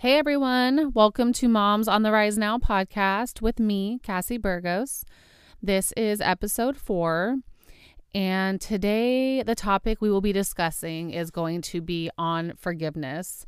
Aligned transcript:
Hey 0.00 0.16
everyone, 0.16 0.92
welcome 0.94 1.30
to 1.34 1.46
Moms 1.46 1.86
on 1.86 2.02
the 2.02 2.10
Rise 2.10 2.38
Now 2.38 2.56
podcast 2.56 3.42
with 3.42 3.60
me, 3.60 4.00
Cassie 4.02 4.38
Burgos. 4.38 5.04
This 5.62 5.92
is 5.94 6.22
episode 6.22 6.78
four, 6.78 7.36
and 8.14 8.58
today 8.62 9.42
the 9.42 9.54
topic 9.54 10.00
we 10.00 10.10
will 10.10 10.22
be 10.22 10.32
discussing 10.32 11.10
is 11.10 11.30
going 11.30 11.60
to 11.60 11.82
be 11.82 12.08
on 12.16 12.54
forgiveness. 12.56 13.44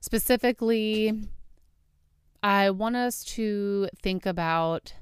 Specifically, 0.00 1.20
I 2.44 2.70
want 2.70 2.94
us 2.94 3.24
to 3.34 3.88
think 4.00 4.24
about 4.24 4.94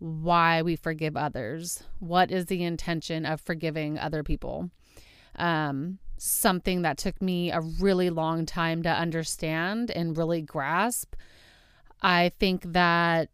why 0.00 0.62
we 0.62 0.74
forgive 0.74 1.16
others. 1.16 1.84
What 2.00 2.32
is 2.32 2.46
the 2.46 2.64
intention 2.64 3.24
of 3.24 3.40
forgiving 3.40 4.00
other 4.00 4.24
people? 4.24 4.68
Um, 5.36 6.00
something 6.18 6.82
that 6.82 6.98
took 6.98 7.20
me 7.20 7.50
a 7.50 7.60
really 7.60 8.10
long 8.10 8.46
time 8.46 8.82
to 8.82 8.88
understand 8.88 9.90
and 9.90 10.16
really 10.16 10.42
grasp. 10.42 11.14
I 12.02 12.32
think 12.38 12.72
that 12.72 13.30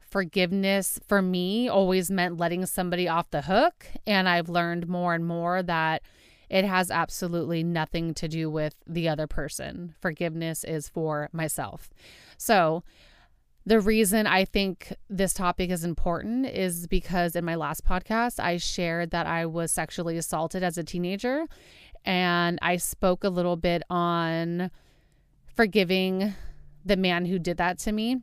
forgiveness 0.00 0.98
for 1.06 1.20
me 1.20 1.68
always 1.68 2.10
meant 2.10 2.38
letting 2.38 2.64
somebody 2.66 3.08
off 3.08 3.30
the 3.30 3.42
hook. 3.42 3.86
And 4.06 4.28
I've 4.28 4.48
learned 4.48 4.88
more 4.88 5.14
and 5.14 5.26
more 5.26 5.62
that 5.62 6.02
it 6.48 6.64
has 6.64 6.90
absolutely 6.90 7.62
nothing 7.62 8.14
to 8.14 8.28
do 8.28 8.50
with 8.50 8.74
the 8.86 9.08
other 9.08 9.26
person. 9.26 9.94
Forgiveness 10.00 10.64
is 10.64 10.88
for 10.88 11.28
myself. 11.32 11.90
So, 12.38 12.84
the 13.68 13.80
reason 13.80 14.26
I 14.26 14.46
think 14.46 14.94
this 15.10 15.34
topic 15.34 15.68
is 15.68 15.84
important 15.84 16.46
is 16.46 16.86
because 16.86 17.36
in 17.36 17.44
my 17.44 17.54
last 17.54 17.84
podcast, 17.84 18.40
I 18.40 18.56
shared 18.56 19.10
that 19.10 19.26
I 19.26 19.44
was 19.44 19.70
sexually 19.70 20.16
assaulted 20.16 20.62
as 20.62 20.78
a 20.78 20.82
teenager. 20.82 21.44
And 22.02 22.58
I 22.62 22.78
spoke 22.78 23.24
a 23.24 23.28
little 23.28 23.56
bit 23.56 23.82
on 23.90 24.70
forgiving 25.54 26.32
the 26.82 26.96
man 26.96 27.26
who 27.26 27.38
did 27.38 27.58
that 27.58 27.78
to 27.80 27.92
me. 27.92 28.22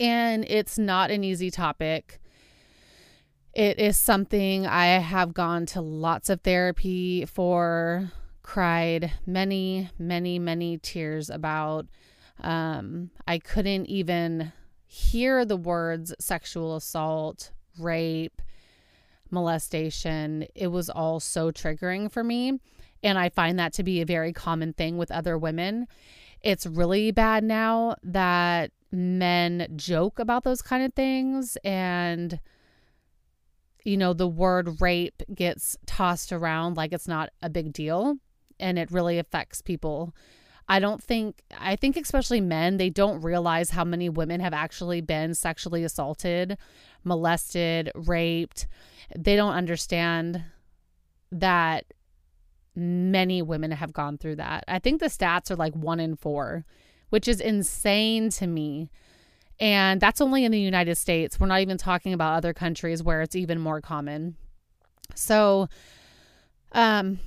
And 0.00 0.44
it's 0.48 0.76
not 0.76 1.12
an 1.12 1.22
easy 1.22 1.52
topic. 1.52 2.20
It 3.54 3.78
is 3.78 3.96
something 3.96 4.66
I 4.66 4.86
have 4.86 5.34
gone 5.34 5.66
to 5.66 5.80
lots 5.80 6.28
of 6.28 6.40
therapy 6.40 7.26
for, 7.26 8.10
cried 8.42 9.12
many, 9.24 9.90
many, 10.00 10.40
many 10.40 10.78
tears 10.78 11.30
about 11.30 11.86
um, 12.40 13.10
I 13.26 13.38
couldn't 13.38 13.86
even 13.86 14.52
hear 14.86 15.44
the 15.44 15.56
words 15.56 16.14
sexual 16.18 16.76
assault, 16.76 17.52
rape, 17.78 18.42
molestation. 19.30 20.46
It 20.54 20.68
was 20.68 20.90
all 20.90 21.20
so 21.20 21.50
triggering 21.50 22.10
for 22.10 22.22
me. 22.22 22.60
And 23.02 23.18
I 23.18 23.30
find 23.30 23.58
that 23.58 23.72
to 23.74 23.82
be 23.82 24.00
a 24.00 24.06
very 24.06 24.32
common 24.32 24.72
thing 24.72 24.98
with 24.98 25.10
other 25.10 25.36
women. 25.36 25.86
It's 26.40 26.66
really 26.66 27.10
bad 27.10 27.42
now 27.42 27.96
that 28.02 28.70
men 28.92 29.66
joke 29.74 30.18
about 30.18 30.44
those 30.44 30.60
kind 30.60 30.84
of 30.84 30.92
things 30.92 31.56
and 31.64 32.38
you 33.84 33.96
know 33.96 34.12
the 34.12 34.28
word 34.28 34.80
rape 34.82 35.22
gets 35.34 35.78
tossed 35.86 36.30
around 36.30 36.76
like 36.76 36.92
it's 36.92 37.08
not 37.08 37.30
a 37.40 37.48
big 37.48 37.72
deal 37.72 38.16
and 38.60 38.78
it 38.78 38.90
really 38.90 39.18
affects 39.18 39.62
people 39.62 40.14
I 40.72 40.78
don't 40.78 41.02
think, 41.02 41.42
I 41.58 41.76
think 41.76 41.98
especially 41.98 42.40
men, 42.40 42.78
they 42.78 42.88
don't 42.88 43.20
realize 43.20 43.68
how 43.68 43.84
many 43.84 44.08
women 44.08 44.40
have 44.40 44.54
actually 44.54 45.02
been 45.02 45.34
sexually 45.34 45.84
assaulted, 45.84 46.56
molested, 47.04 47.92
raped. 47.94 48.66
They 49.14 49.36
don't 49.36 49.52
understand 49.52 50.42
that 51.30 51.84
many 52.74 53.42
women 53.42 53.72
have 53.72 53.92
gone 53.92 54.16
through 54.16 54.36
that. 54.36 54.64
I 54.66 54.78
think 54.78 55.00
the 55.00 55.08
stats 55.08 55.50
are 55.50 55.56
like 55.56 55.74
one 55.74 56.00
in 56.00 56.16
four, 56.16 56.64
which 57.10 57.28
is 57.28 57.42
insane 57.42 58.30
to 58.30 58.46
me. 58.46 58.88
And 59.60 60.00
that's 60.00 60.22
only 60.22 60.46
in 60.46 60.52
the 60.52 60.58
United 60.58 60.94
States. 60.94 61.38
We're 61.38 61.48
not 61.48 61.60
even 61.60 61.76
talking 61.76 62.14
about 62.14 62.38
other 62.38 62.54
countries 62.54 63.02
where 63.02 63.20
it's 63.20 63.36
even 63.36 63.60
more 63.60 63.82
common. 63.82 64.36
So, 65.14 65.68
um, 66.72 67.18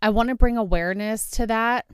I 0.00 0.10
want 0.10 0.28
to 0.28 0.36
bring 0.36 0.56
awareness 0.56 1.28
to 1.30 1.48
that 1.48 1.86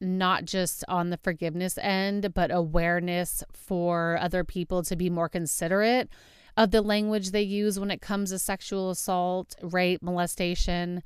not 0.00 0.44
just 0.44 0.84
on 0.88 1.10
the 1.10 1.16
forgiveness 1.16 1.78
end, 1.78 2.34
but 2.34 2.50
awareness 2.50 3.42
for 3.52 4.18
other 4.20 4.44
people 4.44 4.82
to 4.82 4.96
be 4.96 5.08
more 5.10 5.28
considerate 5.28 6.08
of 6.56 6.70
the 6.70 6.82
language 6.82 7.30
they 7.30 7.42
use 7.42 7.78
when 7.78 7.90
it 7.90 8.00
comes 8.00 8.30
to 8.30 8.38
sexual 8.38 8.90
assault, 8.90 9.54
rape, 9.62 10.02
molestation. 10.02 11.02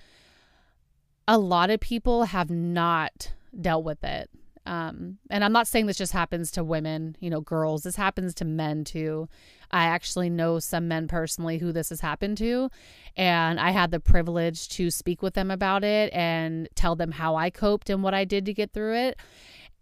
A 1.27 1.39
lot 1.39 1.71
of 1.71 1.81
people 1.81 2.25
have 2.25 2.51
not 2.51 3.33
dealt 3.59 3.85
with 3.85 4.03
it. 4.05 4.31
Um, 4.67 5.19
and 5.31 5.43
I'm 5.43 5.53
not 5.53 5.67
saying 5.67 5.87
this 5.87 5.97
just 5.97 6.13
happens 6.13 6.51
to 6.53 6.63
women, 6.63 7.17
you 7.21 7.31
know, 7.31 7.41
girls. 7.41 7.83
This 7.83 7.97
happens 7.97 8.35
to 8.37 8.45
men 8.45 8.85
too. 8.85 9.29
I 9.71 9.85
actually 9.85 10.29
know 10.29 10.59
some 10.59 10.87
men 10.89 11.09
personally 11.09 11.59
who 11.59 11.73
this 11.73 11.89
has 11.89 12.01
happened 12.01 12.39
to. 12.39 12.71
And 13.17 13.59
I 13.59 13.71
had 13.71 13.91
the 13.91 14.01
privilege 14.01 14.69
to 14.71 14.91
speak 14.91 15.23
with 15.23 15.35
them 15.35 15.51
about 15.51 15.83
it 15.83 16.13
and 16.13 16.69
tell 16.75 16.95
them 16.95 17.13
how 17.13 17.37
I 17.37 17.51
coped 17.51 17.89
and 17.89 18.03
what 18.03 18.15
I 18.15 18.25
did 18.25 18.45
to 18.47 18.55
get 18.55 18.73
through 18.73 18.97
it. 18.97 19.19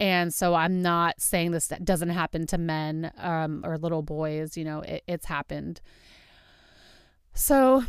And 0.01 0.33
so 0.33 0.55
I'm 0.55 0.81
not 0.81 1.21
saying 1.21 1.51
this 1.51 1.73
doesn't 1.83 2.11
happen 2.11 2.47
to 2.47 2.59
men 2.59 3.11
um, 3.19 3.63
or 3.65 3.79
little 3.79 4.03
boys, 4.03 4.57
you 4.57 4.65
know, 4.65 4.81
it, 4.83 5.03
it's 5.09 5.27
happened. 5.27 5.81
So 7.35 7.83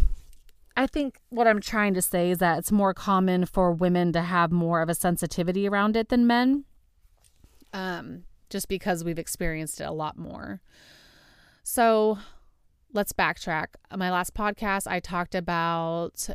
I 0.75 0.87
think 0.87 1.19
what 1.29 1.45
I'm 1.45 1.61
trying 1.61 1.93
to 1.93 2.01
say 2.01 2.31
is 2.31 2.39
that 2.39 2.57
it's 2.57 2.71
more 2.71 2.95
common 2.95 3.45
for 3.45 3.71
women 3.71 4.11
to 4.13 4.21
have 4.21 4.51
more 4.51 4.81
of 4.81 4.89
a 4.89 4.95
sensitivity 4.95 5.67
around 5.67 5.95
it 5.95 6.09
than 6.09 6.25
men 6.25 6.65
um, 7.73 8.23
just 8.49 8.67
because 8.67 9.03
we've 9.03 9.19
experienced 9.19 9.81
it 9.81 9.85
a 9.85 9.91
lot 9.91 10.17
more. 10.17 10.61
So 11.63 12.17
let's 12.93 13.13
backtrack. 13.13 13.67
My 13.95 14.11
last 14.11 14.33
podcast, 14.33 14.87
I 14.87 14.99
talked 14.99 15.35
about 15.35 16.27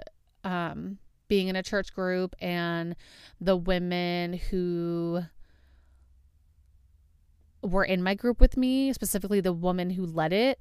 um, 0.45 0.99
being 1.29 1.49
in 1.49 1.57
a 1.57 1.63
church 1.63 1.95
group 1.95 2.37
and 2.41 2.95
the 3.41 3.57
women 3.57 4.35
who 4.35 5.23
were 7.63 7.85
in 7.85 8.03
my 8.03 8.15
group 8.15 8.41
with 8.41 8.57
me, 8.57 8.93
specifically 8.93 9.41
the 9.41 9.53
woman 9.53 9.91
who 9.91 10.05
led 10.05 10.33
it, 10.33 10.61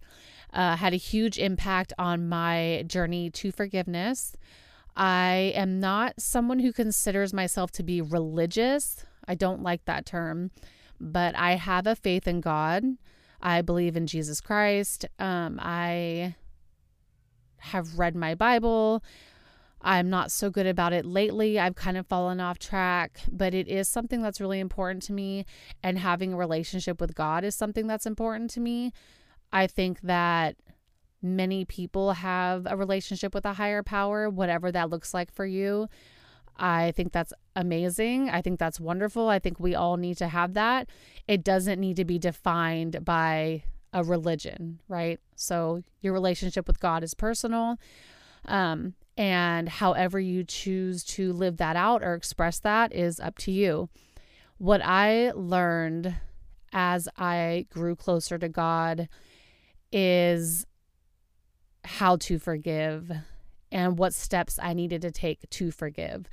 uh, 0.54 0.78
had 0.78 0.94
a 0.94 0.98
huge 0.98 1.38
impact 1.38 1.94
on 1.98 2.30
my 2.30 2.84
journey 2.88 3.30
to 3.30 3.52
forgiveness. 3.52 4.36
I 4.96 5.52
am 5.56 5.80
not 5.80 6.20
someone 6.20 6.60
who 6.60 6.72
considers 6.72 7.34
myself 7.34 7.72
to 7.72 7.84
be 7.84 8.02
religious. 8.02 9.06
I 9.28 9.36
don't 9.36 9.64
like 9.64 9.86
that 9.86 10.06
term, 10.06 10.52
but 11.00 11.36
I 11.36 11.54
have 11.56 11.88
a 11.88 11.96
faith 11.96 12.28
in 12.28 12.42
God. 12.42 12.84
I 13.42 13.62
believe 13.62 13.98
in 13.98 14.08
Jesus 14.08 14.40
Christ. 14.40 15.06
Um, 15.20 15.60
I 15.62 16.36
have 17.58 18.00
read 18.00 18.16
my 18.16 18.36
Bible. 18.36 19.04
I'm 19.82 20.10
not 20.10 20.32
so 20.32 20.50
good 20.50 20.66
about 20.66 20.94
it 20.94 21.06
lately. 21.06 21.60
I've 21.60 21.76
kind 21.76 21.98
of 21.98 22.08
fallen 22.08 22.40
off 22.40 22.58
track, 22.58 23.20
but 23.30 23.54
it 23.54 23.68
is 23.68 23.90
something 23.90 24.22
that's 24.22 24.40
really 24.40 24.62
important 24.62 25.04
to 25.04 25.14
me. 25.14 25.46
And 25.84 26.00
having 26.00 26.34
a 26.34 26.38
relationship 26.38 27.02
with 27.02 27.16
God 27.16 27.44
is 27.44 27.54
something 27.54 27.86
that's 27.86 28.06
important 28.06 28.50
to 28.52 28.62
me. 28.62 28.94
I 29.52 29.68
think 29.68 30.02
that 30.02 30.56
many 31.22 31.66
people 31.66 32.14
have 32.14 32.66
a 32.66 32.78
relationship 32.78 33.34
with 33.34 33.46
a 33.46 33.54
higher 33.54 33.84
power, 33.84 34.30
whatever 34.30 34.72
that 34.72 34.90
looks 34.90 35.14
like 35.14 35.34
for 35.34 35.46
you. 35.46 35.90
I 36.58 36.92
think 36.92 37.12
that's 37.12 37.34
amazing. 37.56 38.30
I 38.30 38.42
think 38.42 38.60
that's 38.60 38.80
wonderful. 38.80 39.30
I 39.30 39.40
think 39.40 39.60
we 39.60 39.76
all 39.76 39.98
need 39.98 40.18
to 40.18 40.28
have 40.28 40.54
that. 40.54 40.90
It 41.28 41.44
doesn't 41.44 41.80
need 41.80 41.98
to 41.98 42.06
be 42.06 42.20
defined 42.20 43.04
by 43.04 43.64
a 43.92 44.04
religion, 44.04 44.80
right? 44.88 45.20
So 45.36 45.84
your 46.02 46.14
relationship 46.14 46.68
with 46.68 46.80
God 46.80 47.04
is 47.04 47.14
personal. 47.14 47.78
Um, 48.46 48.94
and 49.18 49.70
however 49.70 50.20
you 50.20 50.44
choose 50.44 51.04
to 51.04 51.32
live 51.34 51.58
that 51.58 51.76
out 51.76 52.04
or 52.04 52.16
express 52.16 52.60
that 52.60 52.94
is 52.94 53.20
up 53.20 53.38
to 53.40 53.52
you. 53.52 53.90
What 54.58 54.82
I 54.84 55.32
learned 55.32 56.16
as 56.72 57.08
I 57.18 57.68
grew 57.70 57.96
closer 57.96 58.38
to 58.40 58.50
God 58.50 59.08
is 59.92 60.66
how 61.84 62.16
to 62.16 62.40
forgive 62.40 63.12
and 63.74 63.98
what 63.98 64.14
steps 64.14 64.60
I 64.62 64.74
needed 64.74 65.02
to 65.02 65.12
take 65.12 65.50
to 65.50 65.72
forgive. 65.72 66.30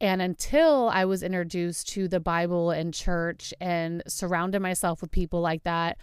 And 0.00 0.20
until 0.20 0.90
I 0.90 1.06
was 1.06 1.22
introduced 1.22 1.88
to 1.90 2.06
the 2.06 2.20
Bible 2.20 2.70
and 2.70 2.92
church 2.92 3.54
and 3.60 4.02
surrounded 4.06 4.60
myself 4.60 5.00
with 5.00 5.10
people 5.10 5.40
like 5.40 5.62
that, 5.62 5.96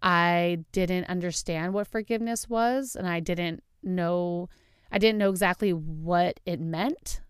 I 0.00 0.64
didn't 0.70 1.06
understand 1.06 1.74
what 1.74 1.88
forgiveness 1.88 2.48
was 2.48 2.94
and 2.94 3.08
I 3.08 3.20
didn't 3.20 3.62
know 3.82 4.48
I 4.92 4.98
didn't 4.98 5.18
know 5.18 5.30
exactly 5.30 5.72
what 5.72 6.40
it 6.44 6.60
meant. 6.60 7.20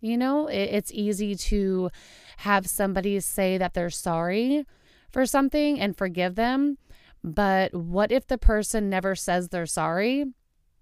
You 0.00 0.16
know, 0.16 0.46
it, 0.46 0.70
it's 0.70 0.92
easy 0.92 1.34
to 1.34 1.90
have 2.38 2.66
somebody 2.66 3.20
say 3.20 3.58
that 3.58 3.74
they're 3.74 3.90
sorry 3.90 4.64
for 5.10 5.26
something 5.26 5.78
and 5.78 5.96
forgive 5.96 6.34
them, 6.34 6.78
but 7.22 7.74
what 7.74 8.10
if 8.10 8.26
the 8.26 8.38
person 8.38 8.88
never 8.88 9.14
says 9.14 9.48
they're 9.48 9.66
sorry 9.66 10.26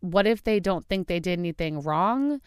what 0.01 0.27
if 0.27 0.45
they 0.45 0.61
don't 0.61 0.87
think 0.87 1.07
they 1.07 1.21
did 1.21 1.39
anything 1.39 1.81
wrong? 1.81 2.41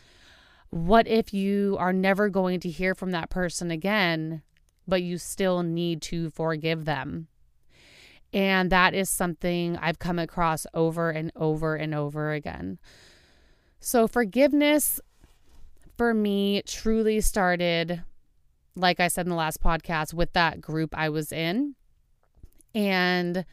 What 0.70 1.08
if 1.08 1.34
you 1.34 1.76
are 1.80 1.94
never 1.94 2.30
going 2.30 2.60
to 2.62 2.70
hear 2.70 2.96
from 2.96 3.12
that 3.12 3.30
person 3.30 3.72
again 3.72 4.42
but 4.88 5.02
you 5.02 5.18
still 5.18 5.64
need 5.64 6.02
to 6.02 6.30
forgive 6.32 6.86
them. 6.86 7.28
And 8.34 8.70
that 8.72 8.94
is 8.94 9.10
something 9.10 9.78
I've 9.78 10.00
come 10.00 10.20
across 10.20 10.66
over 10.74 11.10
and 11.10 11.32
over 11.36 11.76
and 11.76 11.94
over 11.94 12.32
again. 12.32 12.80
So, 13.80 14.08
forgiveness 14.08 15.02
for 15.98 16.14
me 16.14 16.62
truly 16.66 17.20
started, 17.20 18.04
like 18.76 19.00
I 19.00 19.08
said 19.08 19.26
in 19.26 19.30
the 19.30 19.36
last 19.36 19.62
podcast, 19.62 20.14
with 20.14 20.34
that 20.34 20.62
group 20.62 20.98
I 20.98 21.10
was 21.10 21.32
in. 21.32 21.76
And 22.74 23.46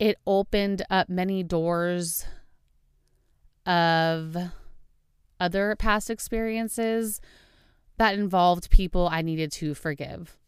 it 0.00 0.16
opened 0.26 0.82
up 0.88 1.10
many 1.10 1.42
doors 1.42 2.24
of 3.66 4.34
other 5.38 5.76
past 5.78 6.08
experiences 6.08 7.20
that 7.98 8.14
involved 8.14 8.70
people 8.70 9.08
I 9.12 9.20
needed 9.20 9.52
to 9.52 9.74
forgive. 9.74 10.38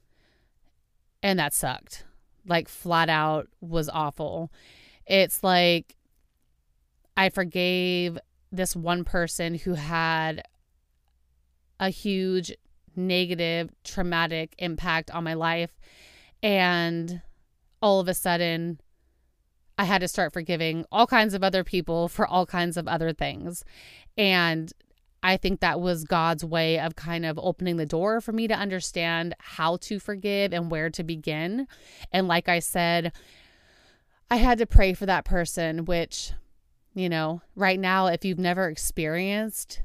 And 1.22 1.38
that 1.38 1.52
sucked. 1.52 2.06
Like, 2.46 2.66
flat 2.66 3.10
out 3.10 3.46
was 3.60 3.90
awful. 3.90 4.50
It's 5.06 5.44
like 5.44 5.96
I 7.14 7.28
forgave 7.28 8.18
this 8.50 8.74
one 8.74 9.04
person 9.04 9.54
who 9.54 9.74
had 9.74 10.42
a 11.78 11.90
huge 11.90 12.52
negative, 12.96 13.70
traumatic 13.84 14.54
impact 14.58 15.10
on 15.10 15.24
my 15.24 15.34
life. 15.34 15.78
And 16.42 17.20
all 17.82 18.00
of 18.00 18.08
a 18.08 18.14
sudden, 18.14 18.80
I 19.78 19.84
had 19.84 20.00
to 20.00 20.08
start 20.08 20.32
forgiving 20.32 20.84
all 20.92 21.06
kinds 21.06 21.34
of 21.34 21.42
other 21.42 21.64
people 21.64 22.08
for 22.08 22.26
all 22.26 22.46
kinds 22.46 22.76
of 22.76 22.86
other 22.86 23.12
things. 23.12 23.64
And 24.16 24.72
I 25.22 25.36
think 25.36 25.60
that 25.60 25.80
was 25.80 26.04
God's 26.04 26.44
way 26.44 26.80
of 26.80 26.96
kind 26.96 27.24
of 27.24 27.38
opening 27.38 27.76
the 27.76 27.86
door 27.86 28.20
for 28.20 28.32
me 28.32 28.48
to 28.48 28.54
understand 28.54 29.34
how 29.38 29.76
to 29.78 30.00
forgive 30.00 30.52
and 30.52 30.70
where 30.70 30.90
to 30.90 31.04
begin. 31.04 31.68
And 32.12 32.26
like 32.26 32.48
I 32.48 32.58
said, 32.58 33.12
I 34.30 34.36
had 34.36 34.58
to 34.58 34.66
pray 34.66 34.94
for 34.94 35.06
that 35.06 35.24
person, 35.24 35.84
which, 35.84 36.32
you 36.94 37.08
know, 37.08 37.42
right 37.54 37.78
now, 37.78 38.06
if 38.06 38.24
you've 38.24 38.38
never 38.38 38.68
experienced 38.68 39.82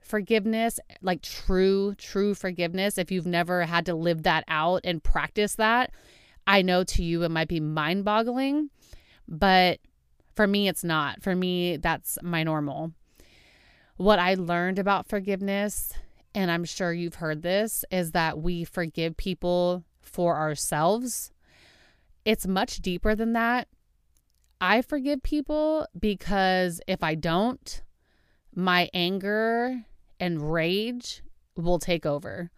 forgiveness, 0.00 0.78
like 1.02 1.22
true, 1.22 1.94
true 1.96 2.34
forgiveness, 2.34 2.96
if 2.96 3.10
you've 3.10 3.26
never 3.26 3.64
had 3.64 3.86
to 3.86 3.94
live 3.94 4.22
that 4.22 4.44
out 4.46 4.82
and 4.84 5.02
practice 5.02 5.56
that, 5.56 5.90
I 6.46 6.62
know 6.62 6.84
to 6.84 7.02
you 7.02 7.24
it 7.24 7.30
might 7.30 7.48
be 7.48 7.58
mind 7.58 8.04
boggling, 8.04 8.70
but 9.28 9.80
for 10.34 10.46
me, 10.46 10.68
it's 10.68 10.84
not. 10.84 11.22
For 11.22 11.34
me, 11.34 11.76
that's 11.76 12.18
my 12.22 12.42
normal. 12.42 12.92
What 13.96 14.18
I 14.18 14.34
learned 14.34 14.78
about 14.78 15.08
forgiveness, 15.08 15.92
and 16.34 16.50
I'm 16.50 16.64
sure 16.64 16.92
you've 16.92 17.16
heard 17.16 17.42
this, 17.42 17.84
is 17.90 18.12
that 18.12 18.38
we 18.38 18.64
forgive 18.64 19.16
people 19.16 19.84
for 20.00 20.36
ourselves. 20.36 21.32
It's 22.24 22.46
much 22.46 22.76
deeper 22.78 23.14
than 23.14 23.32
that. 23.32 23.68
I 24.60 24.82
forgive 24.82 25.22
people 25.22 25.86
because 25.98 26.80
if 26.86 27.02
I 27.02 27.14
don't, 27.14 27.82
my 28.54 28.88
anger 28.92 29.84
and 30.18 30.52
rage 30.52 31.22
will 31.56 31.78
take 31.78 32.06
over. 32.06 32.50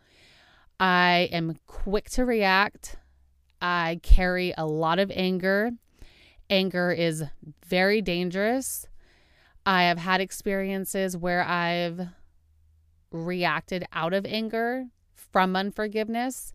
I 0.81 1.29
am 1.33 1.59
quick 1.67 2.09
to 2.11 2.25
react. 2.25 2.97
I 3.61 4.01
carry 4.03 4.55
a 4.57 4.67
lot 4.67 4.99
of 4.99 5.11
anger. 5.11 5.73
Anger 6.51 6.91
is 6.93 7.25
very 7.67 8.01
dangerous. 8.01 8.87
I 9.67 9.85
have 9.85 9.99
had 9.99 10.21
experiences 10.21 11.17
where 11.17 11.45
I've 11.45 12.09
reacted 13.11 13.85
out 13.93 14.15
of 14.15 14.25
anger 14.25 14.87
from 15.15 15.57
unforgiveness, 15.57 16.53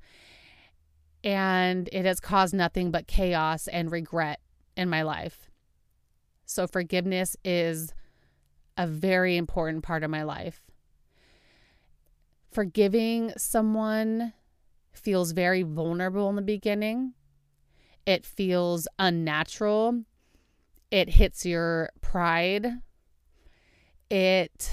and 1.23 1.89
it 1.91 2.05
has 2.05 2.19
caused 2.19 2.53
nothing 2.53 2.91
but 2.91 3.07
chaos 3.07 3.67
and 3.67 3.91
regret 3.91 4.39
in 4.75 4.89
my 4.89 5.03
life. 5.03 5.49
So, 6.45 6.67
forgiveness 6.67 7.37
is 7.43 7.93
a 8.77 8.87
very 8.87 9.37
important 9.37 9.83
part 9.83 10.03
of 10.03 10.09
my 10.09 10.23
life. 10.23 10.61
Forgiving 12.51 13.31
someone 13.37 14.33
feels 14.91 15.31
very 15.31 15.63
vulnerable 15.63 16.29
in 16.29 16.35
the 16.35 16.41
beginning. 16.41 17.13
It 18.05 18.25
feels 18.25 18.87
unnatural. 18.99 20.03
It 20.91 21.09
hits 21.09 21.45
your 21.45 21.89
pride 22.01 22.81
it 24.13 24.71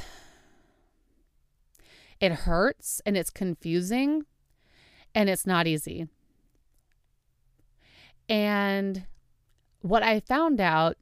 it 2.20 2.32
hurts 2.32 3.00
and 3.06 3.16
it's 3.16 3.30
confusing 3.30 4.26
and 5.14 5.30
it's 5.30 5.46
not 5.46 5.66
easy. 5.66 6.08
And 8.28 9.06
what 9.80 10.02
I 10.02 10.20
found 10.20 10.60
out 10.60 10.98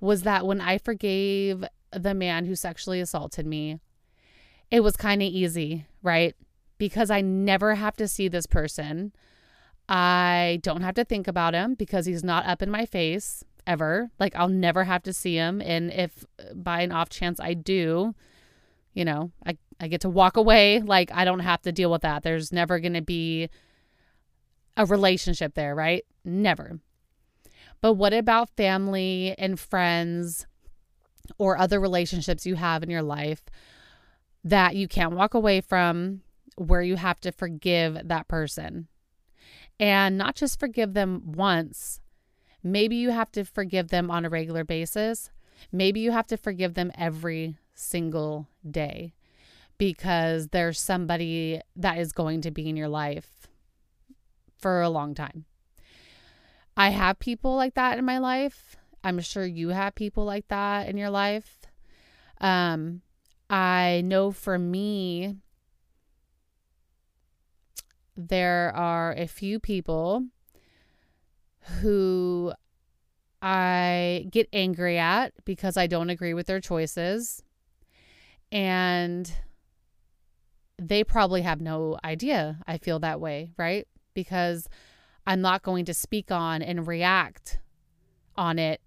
was 0.00 0.22
that 0.22 0.46
when 0.46 0.62
I 0.62 0.78
forgave 0.78 1.66
the 1.92 2.14
man 2.14 2.46
who 2.46 2.56
sexually 2.56 3.00
assaulted 3.00 3.46
me, 3.46 3.78
it 4.70 4.80
was 4.80 4.96
kind 4.96 5.20
of 5.20 5.28
easy, 5.28 5.86
right? 6.02 6.34
Because 6.78 7.10
I 7.10 7.20
never 7.20 7.74
have 7.74 7.96
to 7.98 8.08
see 8.08 8.28
this 8.28 8.46
person. 8.46 9.12
I 9.88 10.60
don't 10.62 10.82
have 10.82 10.94
to 10.94 11.04
think 11.04 11.28
about 11.28 11.54
him 11.54 11.74
because 11.74 12.06
he's 12.06 12.24
not 12.24 12.46
up 12.46 12.62
in 12.62 12.70
my 12.70 12.86
face 12.86 13.44
ever. 13.66 14.10
Like 14.18 14.34
I'll 14.34 14.48
never 14.48 14.84
have 14.84 15.02
to 15.04 15.12
see 15.12 15.34
him. 15.34 15.60
And 15.60 15.92
if 15.92 16.24
uh, 16.38 16.54
by 16.54 16.82
an 16.82 16.92
off 16.92 17.08
chance 17.08 17.40
I 17.40 17.54
do, 17.54 18.14
you 18.94 19.04
know, 19.04 19.30
I, 19.44 19.58
I 19.80 19.88
get 19.88 20.00
to 20.02 20.08
walk 20.08 20.36
away. 20.36 20.80
Like 20.80 21.10
I 21.12 21.24
don't 21.24 21.40
have 21.40 21.62
to 21.62 21.72
deal 21.72 21.90
with 21.90 22.02
that. 22.02 22.22
There's 22.22 22.52
never 22.52 22.78
going 22.78 22.94
to 22.94 23.02
be 23.02 23.48
a 24.76 24.86
relationship 24.86 25.54
there, 25.54 25.74
right? 25.74 26.04
Never. 26.24 26.80
But 27.80 27.94
what 27.94 28.12
about 28.12 28.50
family 28.56 29.34
and 29.38 29.58
friends 29.60 30.46
or 31.38 31.58
other 31.58 31.80
relationships 31.80 32.46
you 32.46 32.54
have 32.54 32.82
in 32.82 32.90
your 32.90 33.02
life 33.02 33.42
that 34.44 34.76
you 34.76 34.88
can't 34.88 35.14
walk 35.14 35.34
away 35.34 35.60
from 35.60 36.22
where 36.56 36.82
you 36.82 36.96
have 36.96 37.20
to 37.20 37.32
forgive 37.32 38.08
that 38.08 38.28
person? 38.28 38.88
And 39.78 40.16
not 40.16 40.36
just 40.36 40.58
forgive 40.58 40.94
them 40.94 41.32
once, 41.32 42.00
Maybe 42.66 42.96
you 42.96 43.10
have 43.10 43.30
to 43.32 43.44
forgive 43.44 43.88
them 43.88 44.10
on 44.10 44.24
a 44.24 44.28
regular 44.28 44.64
basis. 44.64 45.30
Maybe 45.70 46.00
you 46.00 46.10
have 46.10 46.26
to 46.26 46.36
forgive 46.36 46.74
them 46.74 46.90
every 46.98 47.58
single 47.76 48.48
day 48.68 49.14
because 49.78 50.48
there's 50.48 50.80
somebody 50.80 51.60
that 51.76 51.98
is 51.98 52.10
going 52.10 52.40
to 52.40 52.50
be 52.50 52.68
in 52.68 52.76
your 52.76 52.88
life 52.88 53.46
for 54.58 54.82
a 54.82 54.88
long 54.88 55.14
time. 55.14 55.44
I 56.76 56.88
have 56.90 57.20
people 57.20 57.54
like 57.54 57.74
that 57.74 57.98
in 57.98 58.04
my 58.04 58.18
life. 58.18 58.76
I'm 59.04 59.20
sure 59.20 59.46
you 59.46 59.68
have 59.68 59.94
people 59.94 60.24
like 60.24 60.48
that 60.48 60.88
in 60.88 60.96
your 60.96 61.10
life. 61.10 61.66
Um, 62.40 63.02
I 63.48 64.02
know 64.04 64.32
for 64.32 64.58
me, 64.58 65.36
there 68.16 68.72
are 68.74 69.12
a 69.12 69.26
few 69.26 69.60
people 69.60 70.24
who 71.80 72.52
I 73.42 74.26
get 74.30 74.48
angry 74.52 74.98
at 74.98 75.32
because 75.44 75.76
I 75.76 75.86
don't 75.86 76.10
agree 76.10 76.34
with 76.34 76.46
their 76.46 76.60
choices. 76.60 77.42
And 78.50 79.30
they 80.78 81.04
probably 81.04 81.42
have 81.42 81.60
no 81.60 81.98
idea 82.04 82.58
I 82.66 82.78
feel 82.78 82.98
that 83.00 83.20
way, 83.20 83.50
right? 83.56 83.86
Because 84.14 84.68
I'm 85.26 85.40
not 85.40 85.62
going 85.62 85.84
to 85.86 85.94
speak 85.94 86.30
on 86.30 86.62
and 86.62 86.86
react 86.86 87.58
on 88.36 88.58
it 88.58 88.80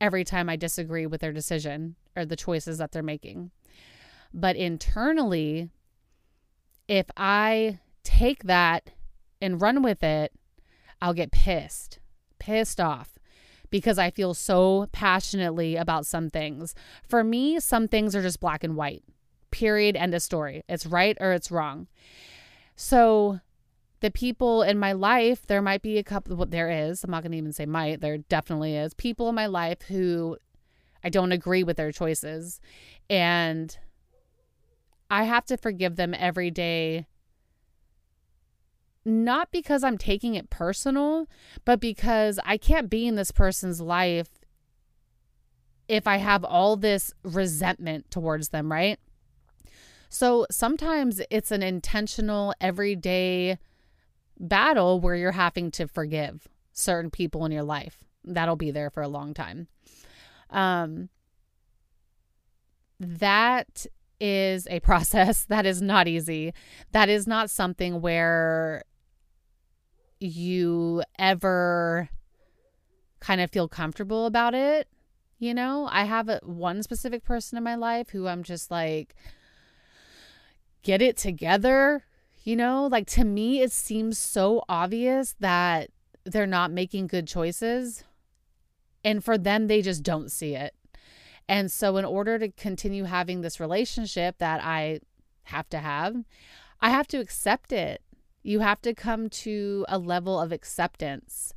every 0.00 0.24
time 0.24 0.48
I 0.48 0.56
disagree 0.56 1.06
with 1.06 1.20
their 1.20 1.32
decision 1.32 1.96
or 2.16 2.24
the 2.24 2.36
choices 2.36 2.78
that 2.78 2.92
they're 2.92 3.02
making. 3.02 3.50
But 4.32 4.56
internally, 4.56 5.70
if 6.88 7.06
I 7.16 7.78
take 8.04 8.44
that 8.44 8.90
and 9.40 9.60
run 9.60 9.82
with 9.82 10.02
it, 10.02 10.32
I'll 11.00 11.14
get 11.14 11.32
pissed 11.32 11.98
pissed 12.42 12.80
off 12.80 13.18
because 13.70 13.98
I 13.98 14.10
feel 14.10 14.34
so 14.34 14.88
passionately 14.92 15.76
about 15.76 16.06
some 16.06 16.28
things. 16.28 16.74
For 17.08 17.22
me, 17.22 17.60
some 17.60 17.88
things 17.88 18.14
are 18.16 18.22
just 18.22 18.40
black 18.40 18.64
and 18.64 18.76
white. 18.76 19.04
Period. 19.50 19.96
End 19.96 20.14
of 20.14 20.22
story. 20.22 20.64
It's 20.68 20.84
right 20.84 21.16
or 21.20 21.32
it's 21.32 21.50
wrong. 21.50 21.86
So, 22.74 23.40
the 24.00 24.10
people 24.10 24.62
in 24.62 24.78
my 24.78 24.92
life, 24.92 25.46
there 25.46 25.62
might 25.62 25.80
be 25.80 25.96
a 25.96 26.02
couple, 26.02 26.34
well, 26.34 26.46
there 26.46 26.68
is, 26.68 27.04
I'm 27.04 27.10
not 27.12 27.22
going 27.22 27.30
to 27.30 27.38
even 27.38 27.52
say 27.52 27.66
might, 27.66 28.00
there 28.00 28.18
definitely 28.18 28.76
is 28.76 28.94
people 28.94 29.28
in 29.28 29.36
my 29.36 29.46
life 29.46 29.82
who 29.82 30.36
I 31.04 31.08
don't 31.08 31.30
agree 31.30 31.62
with 31.62 31.76
their 31.76 31.92
choices. 31.92 32.60
And 33.08 33.76
I 35.08 35.22
have 35.22 35.44
to 35.46 35.56
forgive 35.56 35.94
them 35.94 36.14
every 36.18 36.50
day 36.50 37.06
not 39.04 39.50
because 39.50 39.82
I'm 39.82 39.98
taking 39.98 40.34
it 40.34 40.50
personal, 40.50 41.26
but 41.64 41.80
because 41.80 42.38
I 42.44 42.56
can't 42.56 42.88
be 42.88 43.06
in 43.06 43.16
this 43.16 43.30
person's 43.30 43.80
life 43.80 44.28
if 45.88 46.06
I 46.06 46.18
have 46.18 46.44
all 46.44 46.76
this 46.76 47.12
resentment 47.24 48.10
towards 48.10 48.50
them, 48.50 48.70
right? 48.70 48.98
So 50.08 50.46
sometimes 50.50 51.20
it's 51.30 51.50
an 51.50 51.62
intentional, 51.62 52.54
everyday 52.60 53.58
battle 54.38 55.00
where 55.00 55.16
you're 55.16 55.32
having 55.32 55.70
to 55.72 55.88
forgive 55.88 56.48
certain 56.72 57.10
people 57.10 57.44
in 57.44 57.52
your 57.52 57.62
life. 57.62 58.04
That'll 58.24 58.56
be 58.56 58.70
there 58.70 58.90
for 58.90 59.02
a 59.02 59.08
long 59.08 59.34
time. 59.34 59.68
Um, 60.50 61.08
that 63.00 63.86
is 64.20 64.68
a 64.70 64.80
process 64.80 65.44
that 65.46 65.66
is 65.66 65.82
not 65.82 66.06
easy. 66.08 66.52
That 66.92 67.08
is 67.08 67.26
not 67.26 67.50
something 67.50 68.00
where 68.00 68.84
you 70.22 71.02
ever 71.18 72.08
kind 73.20 73.40
of 73.40 73.50
feel 73.50 73.68
comfortable 73.68 74.26
about 74.26 74.54
it. 74.54 74.88
You 75.38 75.54
know, 75.54 75.88
I 75.90 76.04
have 76.04 76.28
a, 76.28 76.40
one 76.42 76.82
specific 76.82 77.24
person 77.24 77.58
in 77.58 77.64
my 77.64 77.74
life 77.74 78.10
who 78.10 78.26
I'm 78.26 78.42
just 78.42 78.70
like, 78.70 79.14
get 80.82 81.02
it 81.02 81.16
together. 81.16 82.04
You 82.44 82.56
know, 82.56 82.86
like 82.86 83.06
to 83.08 83.24
me, 83.24 83.60
it 83.60 83.72
seems 83.72 84.18
so 84.18 84.64
obvious 84.68 85.34
that 85.40 85.90
they're 86.24 86.46
not 86.46 86.70
making 86.70 87.06
good 87.06 87.26
choices. 87.26 88.04
And 89.04 89.24
for 89.24 89.36
them, 89.36 89.66
they 89.66 89.82
just 89.82 90.02
don't 90.02 90.30
see 90.30 90.54
it. 90.54 90.74
And 91.48 91.70
so, 91.70 91.96
in 91.96 92.04
order 92.04 92.38
to 92.38 92.48
continue 92.50 93.04
having 93.04 93.40
this 93.40 93.60
relationship 93.60 94.38
that 94.38 94.62
I 94.62 95.00
have 95.44 95.68
to 95.70 95.78
have, 95.78 96.16
I 96.80 96.90
have 96.90 97.08
to 97.08 97.18
accept 97.18 97.72
it. 97.72 98.00
You 98.42 98.60
have 98.60 98.82
to 98.82 98.94
come 98.94 99.28
to 99.30 99.84
a 99.88 99.98
level 99.98 100.40
of 100.40 100.52
acceptance 100.52 101.52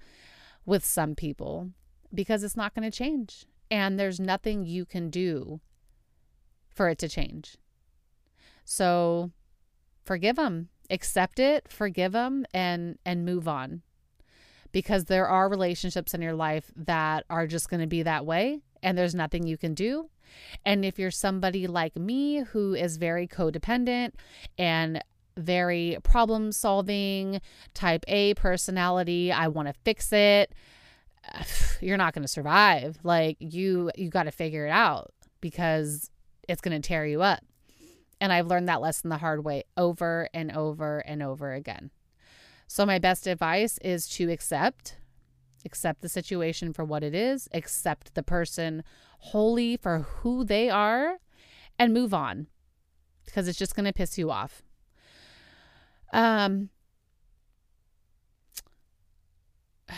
with 0.65 0.85
some 0.85 1.15
people 1.15 1.71
because 2.13 2.43
it's 2.43 2.57
not 2.57 2.73
going 2.73 2.89
to 2.89 2.95
change. 2.95 3.45
And 3.71 3.99
there's 3.99 4.19
nothing 4.19 4.65
you 4.65 4.85
can 4.85 5.09
do 5.09 5.59
for 6.69 6.89
it 6.89 6.99
to 6.99 7.09
change. 7.09 7.57
So, 8.63 9.31
forgive 10.03 10.35
them, 10.35 10.69
accept 10.89 11.39
it, 11.39 11.71
forgive 11.71 12.11
them, 12.11 12.45
and 12.53 12.97
and 13.05 13.25
move 13.25 13.47
on 13.47 13.81
because 14.75 15.05
there 15.05 15.25
are 15.27 15.47
relationships 15.49 16.13
in 16.13 16.21
your 16.21 16.33
life 16.33 16.69
that 16.75 17.23
are 17.29 17.47
just 17.47 17.69
going 17.69 17.79
to 17.79 17.87
be 17.87 18.03
that 18.03 18.25
way 18.25 18.59
and 18.83 18.97
there's 18.97 19.15
nothing 19.15 19.47
you 19.47 19.57
can 19.57 19.73
do. 19.73 20.09
And 20.65 20.83
if 20.83 20.99
you're 20.99 21.11
somebody 21.11 21.65
like 21.65 21.95
me 21.95 22.39
who 22.39 22.73
is 22.73 22.97
very 22.97 23.25
codependent 23.25 24.11
and 24.57 25.01
very 25.37 25.97
problem 26.03 26.51
solving, 26.51 27.41
type 27.73 28.05
A 28.07 28.33
personality, 28.35 29.31
I 29.31 29.47
want 29.47 29.67
to 29.67 29.73
fix 29.83 30.11
it, 30.13 30.53
you're 31.81 31.97
not 31.97 32.13
going 32.13 32.23
to 32.23 32.27
survive. 32.27 32.99
Like 33.03 33.37
you 33.39 33.91
you 33.95 34.09
got 34.09 34.23
to 34.23 34.31
figure 34.31 34.65
it 34.65 34.71
out 34.71 35.11
because 35.41 36.09
it's 36.47 36.61
going 36.61 36.79
to 36.79 36.87
tear 36.87 37.05
you 37.05 37.21
up. 37.21 37.43
And 38.21 38.31
I've 38.31 38.47
learned 38.47 38.69
that 38.69 38.81
lesson 38.81 39.09
the 39.09 39.17
hard 39.17 39.43
way 39.43 39.63
over 39.75 40.29
and 40.33 40.51
over 40.51 40.99
and 40.99 41.21
over 41.21 41.53
again. 41.53 41.91
So, 42.67 42.85
my 42.85 42.97
best 42.97 43.27
advice 43.27 43.77
is 43.79 44.07
to 44.09 44.31
accept, 44.31 44.97
accept 45.65 46.01
the 46.01 46.09
situation 46.09 46.73
for 46.73 46.83
what 46.83 47.03
it 47.03 47.13
is, 47.13 47.47
accept 47.53 48.15
the 48.15 48.23
person 48.23 48.83
wholly 49.19 49.77
for 49.77 49.99
who 49.99 50.43
they 50.43 50.69
are, 50.69 51.17
and 51.77 51.93
move 51.93 52.13
on 52.13 52.47
because 53.25 53.47
it's 53.47 53.59
just 53.59 53.75
going 53.75 53.85
to 53.85 53.93
piss 53.93 54.17
you 54.17 54.31
off. 54.31 54.63
Um, 56.13 56.69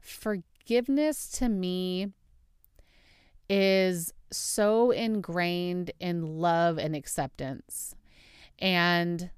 forgiveness 0.00 1.28
to 1.32 1.48
me 1.48 2.12
is 3.48 4.12
so 4.30 4.90
ingrained 4.90 5.90
in 6.00 6.38
love 6.38 6.78
and 6.78 6.94
acceptance. 6.94 7.94
And 8.58 9.30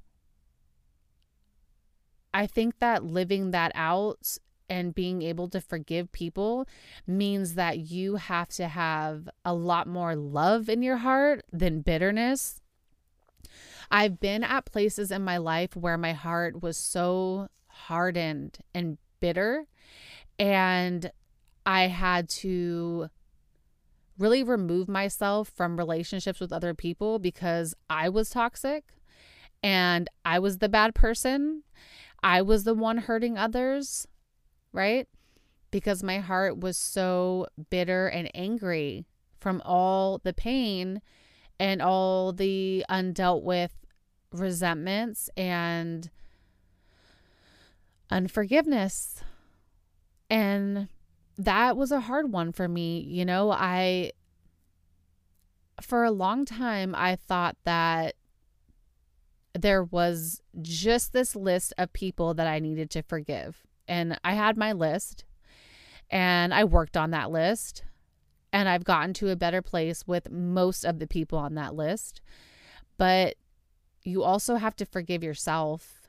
I 2.33 2.47
think 2.47 2.79
that 2.79 3.05
living 3.05 3.51
that 3.51 3.73
out 3.75 4.39
and 4.69 4.95
being 4.95 5.23
able 5.23 5.49
to 5.49 5.61
forgive 5.61 6.13
people 6.13 6.67
means 7.07 7.55
that 7.55 7.79
you 7.79 8.17
have 8.17 8.49
to 8.49 8.69
have 8.69 9.29
a 9.45 9.53
lot 9.53 9.87
more 9.87 10.15
love 10.15 10.69
in 10.69 10.83
your 10.83 10.99
heart 10.99 11.45
than 11.53 11.81
bitterness. 11.81 12.63
I've 13.91 14.21
been 14.21 14.45
at 14.45 14.67
places 14.67 15.11
in 15.11 15.23
my 15.23 15.39
life 15.39 15.75
where 15.77 15.99
my 15.99 16.13
heart 16.13 16.63
was 16.63 16.77
so 16.77 17.49
hardened 17.67 18.59
and 18.75 18.99
bitter, 19.21 19.67
and 20.39 21.11
I 21.67 21.89
had 21.89 22.29
to 22.29 23.09
really 24.19 24.43
remove 24.43 24.89
myself 24.89 25.49
from 25.49 25.79
relationships 25.79 26.41
with 26.41 26.53
other 26.53 26.75
people 26.75 27.19
because 27.19 27.75
I 27.89 28.09
was 28.09 28.31
toxic 28.31 28.85
and 29.63 30.09
I 30.25 30.39
was 30.39 30.59
the 30.59 30.69
bad 30.69 30.95
person 30.95 31.63
I 32.23 32.43
was 32.43 32.65
the 32.65 32.75
one 32.75 32.99
hurting 32.99 33.39
others, 33.39 34.07
right? 34.73 35.09
Because 35.71 36.03
my 36.03 36.19
heart 36.19 36.59
was 36.59 36.77
so 36.77 37.47
bitter 37.71 38.09
and 38.09 38.31
angry 38.35 39.07
from 39.41 39.63
all 39.65 40.19
the 40.23 40.35
pain 40.35 41.01
and 41.59 41.81
all 41.81 42.33
the 42.33 42.85
undealt 42.91 43.43
with 43.43 43.80
resentments 44.33 45.31
and 45.37 46.11
unforgiveness. 48.11 49.23
And 50.29 50.89
that 51.39 51.77
was 51.77 51.91
a 51.91 52.01
hard 52.01 52.33
one 52.33 52.53
for 52.53 52.69
me. 52.69 53.01
You 53.01 53.25
know, 53.25 53.51
I, 53.51 54.13
for 55.81 56.05
a 56.05 56.11
long 56.11 56.45
time, 56.45 56.95
I 56.95 57.17
thought 57.17 57.57
that 57.65 58.15
there 59.53 59.83
was 59.83 60.43
just 60.63 61.13
this 61.13 61.35
list 61.35 61.73
of 61.77 61.93
people 61.93 62.35
that 62.35 62.47
I 62.47 62.59
needed 62.59 62.91
to 62.91 63.03
forgive. 63.03 63.63
And 63.89 64.19
I 64.23 64.35
had 64.35 64.57
my 64.57 64.73
list 64.73 65.25
and 66.09 66.55
I 66.55 66.65
worked 66.65 66.97
on 66.97 67.11
that 67.11 67.31
list 67.31 67.83
and 68.53 68.69
I've 68.69 68.85
gotten 68.85 69.15
to 69.15 69.31
a 69.31 69.37
better 69.37 69.63
place 69.63 70.07
with 70.07 70.31
most 70.31 70.85
of 70.85 70.99
the 70.99 71.07
people 71.07 71.39
on 71.39 71.55
that 71.55 71.75
list. 71.75 72.21
But 72.97 73.37
you 74.03 74.23
also 74.23 74.57
have 74.57 74.77
to 74.77 74.87
forgive 74.87 75.23
yourself. 75.23 76.09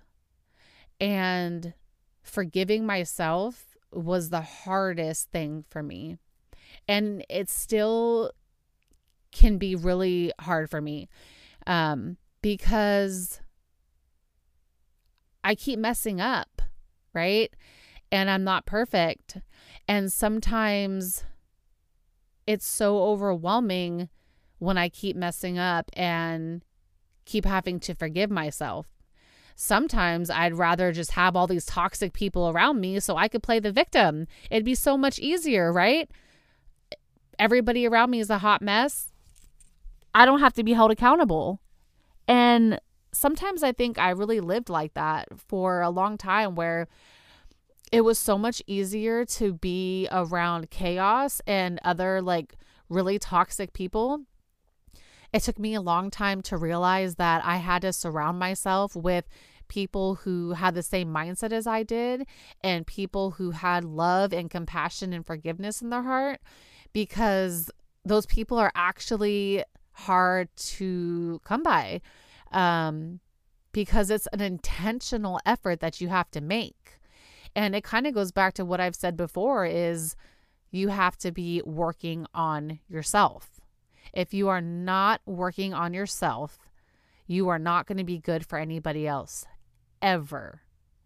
And 1.00 1.74
forgiving 2.22 2.86
myself 2.86 3.78
was 3.92 4.30
the 4.30 4.42
hardest 4.42 5.32
thing 5.32 5.66
for 5.70 5.84
me. 5.84 6.18
And 6.88 7.26
it 7.30 7.50
still 7.50 8.32
can 9.32 9.58
be 9.58 9.76
really 9.76 10.32
hard 10.40 10.70
for 10.70 10.82
me. 10.82 11.10
Um, 11.68 12.18
because 12.42 13.40
I 15.44 15.56
keep 15.56 15.80
messing 15.80 16.22
up, 16.22 16.62
right? 17.14 17.54
And 18.12 18.30
I'm 18.30 18.44
not 18.44 18.66
perfect. 18.66 19.38
And 19.88 20.12
sometimes 20.12 21.24
it's 22.48 22.66
so 22.66 23.04
overwhelming 23.04 24.10
when 24.60 24.78
I 24.78 24.90
keep 24.90 25.16
messing 25.16 25.58
up 25.58 25.90
and 25.94 26.64
keep 27.26 27.46
having 27.46 27.80
to 27.82 27.96
forgive 27.96 28.30
myself. 28.30 28.88
Sometimes 29.56 30.30
I'd 30.30 30.56
rather 30.56 30.92
just 30.92 31.12
have 31.12 31.36
all 31.36 31.48
these 31.48 31.66
toxic 31.66 32.14
people 32.14 32.50
around 32.50 32.80
me 32.80 33.00
so 33.00 33.18
I 33.18 33.28
could 33.28 33.44
play 33.44 33.60
the 33.60 33.72
victim. 33.72 34.28
It'd 34.50 34.66
be 34.66 34.76
so 34.76 34.98
much 34.98 35.20
easier, 35.20 35.72
right? 35.72 36.10
Everybody 37.38 37.88
around 37.88 38.12
me 38.12 38.20
is 38.20 38.30
a 38.30 38.40
hot 38.40 38.62
mess. 38.62 39.12
I 40.14 40.26
don't 40.26 40.40
have 40.40 40.54
to 40.54 40.64
be 40.64 40.74
held 40.74 40.92
accountable. 40.92 41.62
And 42.28 42.80
sometimes 43.14 43.64
I 43.64 43.72
think 43.72 44.00
I 44.00 44.12
really 44.12 44.40
lived 44.40 44.70
like 44.70 44.94
that 44.94 45.28
for 45.48 45.82
a 45.82 45.90
long 45.90 46.18
time 46.18 46.56
where 46.56 46.88
it 47.92 48.02
was 48.02 48.18
so 48.18 48.38
much 48.38 48.62
easier 48.68 49.26
to 49.26 49.54
be 49.54 50.08
around 50.12 50.70
chaos 50.70 51.42
and 51.46 51.80
other 51.84 52.22
like 52.22 52.56
really 52.90 53.20
toxic 53.20 53.74
people. 53.74 54.22
It 55.34 55.44
took 55.44 55.58
me 55.58 55.74
a 55.76 55.82
long 55.82 56.12
time 56.12 56.42
to 56.44 56.58
realize 56.58 57.16
that 57.16 57.44
I 57.46 57.58
had 57.58 57.84
to 57.84 57.94
surround 57.94 58.40
myself 58.40 58.96
with 58.96 59.26
people 59.68 60.16
who 60.16 60.52
had 60.52 60.76
the 60.76 60.84
same 60.84 61.08
mindset 61.08 61.54
as 61.54 61.66
I 61.66 61.84
did 61.84 62.28
and 62.62 62.86
people 62.86 63.32
who 63.32 63.52
had 63.52 63.86
love 63.86 64.34
and 64.34 64.50
compassion 64.50 65.14
and 65.14 65.26
forgiveness 65.26 65.82
in 65.82 65.90
their 65.90 66.04
heart 66.04 66.42
because 66.92 67.72
those 68.04 68.26
people 68.26 68.58
are 68.58 68.74
actually 68.76 69.64
hard 69.94 70.50
to 70.58 71.40
come 71.46 71.64
by 71.64 72.02
um, 72.52 73.22
because 73.72 74.10
it's 74.10 74.28
an 74.34 74.42
intentional 74.42 75.40
effort 75.46 75.80
that 75.80 76.02
you 76.02 76.10
have 76.10 76.30
to 76.32 76.42
make. 76.42 77.00
And 77.56 77.74
it 77.74 77.86
kind 77.86 78.06
of 78.06 78.14
goes 78.14 78.34
back 78.34 78.54
to 78.56 78.66
what 78.66 78.82
I've 78.82 78.96
said 78.96 79.16
before 79.16 79.66
is 79.66 80.18
you 80.70 80.90
have 80.90 81.18
to 81.20 81.32
be 81.32 81.62
working 81.66 82.26
on 82.34 82.80
yourself. 82.90 83.61
If 84.14 84.34
you 84.34 84.50
are 84.50 84.62
not 84.62 85.22
working 85.26 85.74
on 85.74 85.94
yourself, 85.94 86.60
you 87.28 87.48
are 87.50 87.60
not 87.60 87.88
going 87.88 87.98
to 87.98 88.04
be 88.04 88.20
good 88.20 88.46
for 88.46 88.60
anybody 88.60 89.08
else 89.08 89.46
ever. 90.02 90.62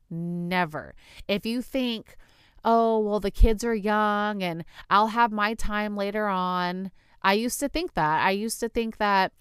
Never. 0.10 0.96
If 1.28 1.46
you 1.46 1.62
think, 1.62 2.18
oh, 2.64 3.00
well, 3.00 3.20
the 3.20 3.32
kids 3.32 3.64
are 3.64 3.76
young 3.76 4.42
and 4.42 4.66
I'll 4.90 5.08
have 5.08 5.32
my 5.32 5.54
time 5.54 5.96
later 5.96 6.28
on. 6.28 6.92
I 7.22 7.34
used 7.34 7.60
to 7.60 7.70
think 7.70 7.94
that. 7.94 8.26
I 8.26 8.32
used 8.32 8.60
to 8.60 8.70
think 8.70 8.98
that 8.98 9.34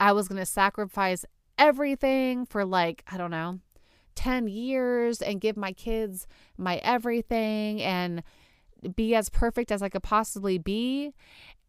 I 0.00 0.12
was 0.12 0.28
going 0.28 0.40
to 0.40 0.46
sacrifice 0.46 1.24
everything 1.58 2.46
for 2.46 2.64
like, 2.64 3.04
I 3.10 3.16
don't 3.16 3.30
know, 3.30 3.60
10 4.14 4.48
years 4.48 5.20
and 5.20 5.40
give 5.40 5.56
my 5.56 5.72
kids 5.72 6.26
my 6.56 6.76
everything 6.78 7.82
and 7.82 8.22
be 8.96 9.14
as 9.14 9.28
perfect 9.28 9.72
as 9.72 9.82
I 9.82 9.88
could 9.88 10.02
possibly 10.02 10.58
be. 10.58 11.14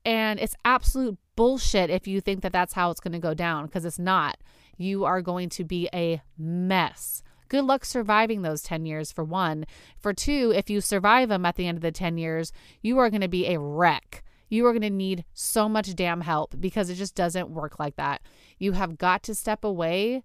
And 0.05 0.39
it's 0.39 0.55
absolute 0.63 1.17
bullshit 1.35 1.89
if 1.89 2.07
you 2.07 2.21
think 2.21 2.41
that 2.41 2.53
that's 2.53 2.73
how 2.73 2.91
it's 2.91 2.99
going 2.99 3.13
to 3.13 3.19
go 3.19 3.33
down 3.33 3.65
because 3.65 3.85
it's 3.85 3.99
not. 3.99 4.37
You 4.77 5.03
are 5.03 5.21
going 5.21 5.49
to 5.49 5.63
be 5.63 5.89
a 5.93 6.21
mess. 6.37 7.23
Good 7.47 7.65
luck 7.65 7.85
surviving 7.85 8.41
those 8.41 8.61
10 8.63 8.85
years, 8.85 9.11
for 9.11 9.23
one. 9.23 9.65
For 9.99 10.13
two, 10.13 10.51
if 10.55 10.69
you 10.69 10.81
survive 10.81 11.29
them 11.29 11.45
at 11.45 11.55
the 11.55 11.67
end 11.67 11.77
of 11.77 11.81
the 11.81 11.91
10 11.91 12.17
years, 12.17 12.51
you 12.81 12.97
are 12.99 13.09
going 13.09 13.21
to 13.21 13.27
be 13.27 13.47
a 13.47 13.59
wreck. 13.59 14.23
You 14.49 14.65
are 14.67 14.71
going 14.71 14.81
to 14.81 14.89
need 14.89 15.25
so 15.33 15.67
much 15.67 15.95
damn 15.95 16.21
help 16.21 16.55
because 16.59 16.89
it 16.89 16.95
just 16.95 17.15
doesn't 17.15 17.49
work 17.49 17.79
like 17.79 17.95
that. 17.95 18.21
You 18.57 18.73
have 18.73 18.97
got 18.97 19.23
to 19.23 19.35
step 19.35 19.63
away 19.63 20.23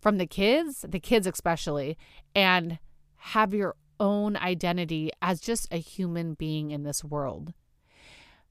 from 0.00 0.18
the 0.18 0.26
kids, 0.26 0.84
the 0.88 1.00
kids 1.00 1.26
especially, 1.26 1.96
and 2.34 2.78
have 3.16 3.54
your 3.54 3.76
own 3.98 4.36
identity 4.36 5.10
as 5.20 5.40
just 5.40 5.68
a 5.70 5.76
human 5.76 6.34
being 6.34 6.70
in 6.70 6.82
this 6.82 7.04
world. 7.04 7.52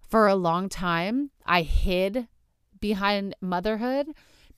For 0.10 0.28
a 0.28 0.36
long 0.36 0.70
time, 0.70 1.30
I 1.46 1.62
hid 1.62 2.28
behind 2.80 3.36
motherhood 3.42 4.08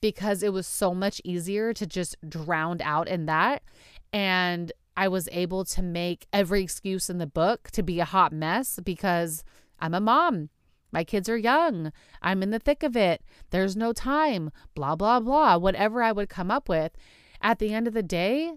because 0.00 0.42
it 0.42 0.50
was 0.52 0.66
so 0.66 0.94
much 0.94 1.20
easier 1.24 1.74
to 1.74 1.86
just 1.86 2.16
drown 2.26 2.80
out 2.80 3.06
in 3.06 3.26
that. 3.26 3.62
And 4.14 4.72
I 4.96 5.08
was 5.08 5.28
able 5.30 5.66
to 5.66 5.82
make 5.82 6.26
every 6.32 6.62
excuse 6.62 7.10
in 7.10 7.18
the 7.18 7.26
book 7.26 7.70
to 7.72 7.82
be 7.82 8.00
a 8.00 8.06
hot 8.06 8.32
mess 8.32 8.80
because 8.82 9.44
I'm 9.78 9.92
a 9.92 10.00
mom. 10.00 10.48
My 10.90 11.04
kids 11.04 11.28
are 11.28 11.36
young. 11.36 11.92
I'm 12.22 12.42
in 12.42 12.50
the 12.50 12.58
thick 12.58 12.82
of 12.82 12.96
it. 12.96 13.22
There's 13.50 13.76
no 13.76 13.92
time. 13.92 14.50
Blah, 14.74 14.96
blah, 14.96 15.20
blah. 15.20 15.58
Whatever 15.58 16.02
I 16.02 16.12
would 16.12 16.30
come 16.30 16.50
up 16.50 16.68
with. 16.68 16.92
At 17.42 17.58
the 17.58 17.74
end 17.74 17.86
of 17.86 17.94
the 17.94 18.02
day, 18.02 18.54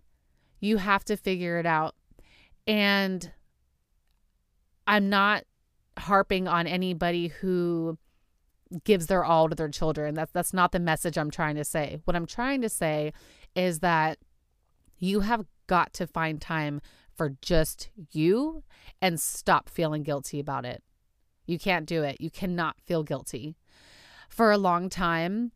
you 0.62 0.78
have 0.78 1.04
to 1.06 1.18
figure 1.18 1.58
it 1.60 1.66
out. 1.66 1.96
And 2.66 3.32
I'm 4.88 5.10
not 5.10 5.44
harping 5.98 6.48
on 6.48 6.68
anybody 6.68 7.28
who 7.28 7.98
gives 8.84 9.08
their 9.08 9.24
all 9.24 9.50
to 9.50 9.56
their 9.56 9.70
children. 9.70 10.16
That's 10.16 10.32
that's 10.32 10.54
not 10.54 10.72
the 10.72 10.80
message 10.80 11.18
I'm 11.18 11.32
trying 11.32 11.56
to 11.56 11.64
say. 11.64 12.00
What 12.06 12.16
I'm 12.16 12.26
trying 12.26 12.62
to 12.62 12.70
say 12.70 13.14
is 13.56 13.80
that 13.80 14.18
you 14.98 15.22
have 15.22 15.46
got 15.68 15.94
to 15.94 16.08
find 16.08 16.42
time 16.42 16.82
for 17.16 17.36
just 17.42 17.90
you 18.12 18.64
and 19.02 19.20
stop 19.20 19.70
feeling 19.70 20.04
guilty 20.04 20.40
about 20.40 20.66
it. 20.66 20.84
You 21.46 21.60
can't 21.60 21.86
do 21.86 22.04
it. 22.04 22.20
You 22.20 22.30
cannot 22.30 22.82
feel 22.82 23.04
guilty. 23.04 23.56
For 24.30 24.52
a 24.52 24.58
long 24.58 24.90
time, 24.90 25.52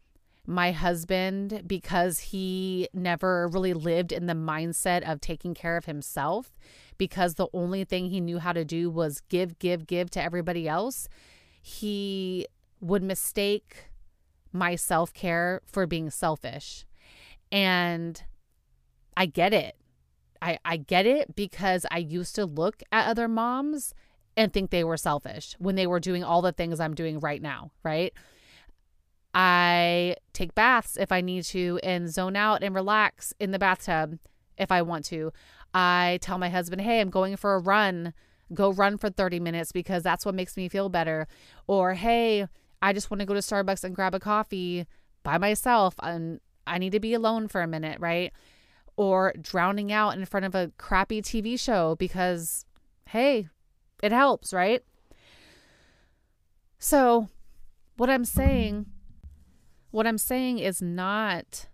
my 0.49 0.71
husband, 0.71 1.63
because 1.67 2.19
he 2.19 2.89
never 2.91 3.47
really 3.47 3.73
lived 3.73 4.11
in 4.11 4.25
the 4.25 4.33
mindset 4.33 5.09
of 5.09 5.21
taking 5.21 5.53
care 5.53 5.77
of 5.77 5.85
himself, 5.85 6.57
because 6.97 7.35
the 7.35 7.47
only 7.53 7.83
thing 7.83 8.09
he 8.09 8.19
knew 8.19 8.39
how 8.39 8.51
to 8.51 8.65
do 8.65 8.89
was 8.89 9.21
give, 9.29 9.59
give, 9.59 9.85
give 9.85 10.09
to 10.09 10.21
everybody 10.21 10.67
else, 10.67 11.07
he 11.61 12.47
would 12.81 13.03
mistake 13.03 13.89
my 14.51 14.75
self 14.75 15.13
care 15.13 15.61
for 15.65 15.85
being 15.85 16.09
selfish. 16.09 16.85
And 17.51 18.21
I 19.15 19.27
get 19.27 19.53
it. 19.53 19.75
I, 20.41 20.57
I 20.65 20.77
get 20.77 21.05
it 21.05 21.35
because 21.35 21.85
I 21.91 21.99
used 21.99 22.33
to 22.35 22.45
look 22.45 22.81
at 22.91 23.07
other 23.07 23.27
moms 23.27 23.93
and 24.35 24.51
think 24.51 24.71
they 24.71 24.83
were 24.83 24.97
selfish 24.97 25.55
when 25.59 25.75
they 25.75 25.85
were 25.85 25.99
doing 25.99 26.23
all 26.23 26.41
the 26.41 26.53
things 26.53 26.79
I'm 26.79 26.95
doing 26.95 27.19
right 27.19 27.41
now, 27.41 27.71
right? 27.83 28.13
I 29.33 30.15
take 30.33 30.55
baths 30.55 30.97
if 30.97 31.11
I 31.11 31.21
need 31.21 31.43
to 31.45 31.79
and 31.83 32.09
zone 32.09 32.35
out 32.35 32.63
and 32.63 32.73
relax 32.73 33.33
in 33.39 33.51
the 33.51 33.59
bathtub 33.59 34.17
if 34.57 34.71
I 34.71 34.81
want 34.81 35.05
to. 35.05 35.31
I 35.73 36.19
tell 36.21 36.37
my 36.37 36.49
husband, 36.49 36.81
hey, 36.81 36.99
I'm 36.99 37.09
going 37.09 37.35
for 37.35 37.53
a 37.53 37.59
run. 37.59 38.13
Go 38.53 38.71
run 38.71 38.97
for 38.97 39.09
30 39.09 39.39
minutes 39.39 39.71
because 39.71 40.01
that's 40.01 40.25
what 40.25 40.33
makes 40.33 40.57
me 40.57 40.67
feel 40.67 40.89
better. 40.89 41.27
Or, 41.67 41.93
hey, 41.93 42.47
I 42.81 42.93
just 42.93 43.11
want 43.11 43.19
to 43.19 43.25
go 43.25 43.35
to 43.35 43.39
Starbucks 43.39 43.83
and 43.83 43.95
grab 43.95 44.15
a 44.15 44.19
coffee 44.19 44.87
by 45.23 45.37
myself 45.37 45.93
and 46.01 46.39
I 46.65 46.77
need 46.77 46.91
to 46.93 46.99
be 46.99 47.13
alone 47.13 47.47
for 47.47 47.61
a 47.61 47.67
minute, 47.67 47.99
right? 47.99 48.33
Or 48.95 49.33
drowning 49.39 49.91
out 49.91 50.17
in 50.17 50.25
front 50.25 50.45
of 50.45 50.55
a 50.55 50.71
crappy 50.77 51.21
TV 51.21 51.59
show 51.59 51.95
because, 51.95 52.65
hey, 53.07 53.49
it 54.01 54.11
helps, 54.11 54.53
right? 54.53 54.83
So, 56.79 57.27
what 57.97 58.09
I'm 58.09 58.25
saying, 58.25 58.85
what 59.91 60.07
I'm 60.07 60.17
saying 60.17 60.59
is 60.59 60.81
not 60.81 61.67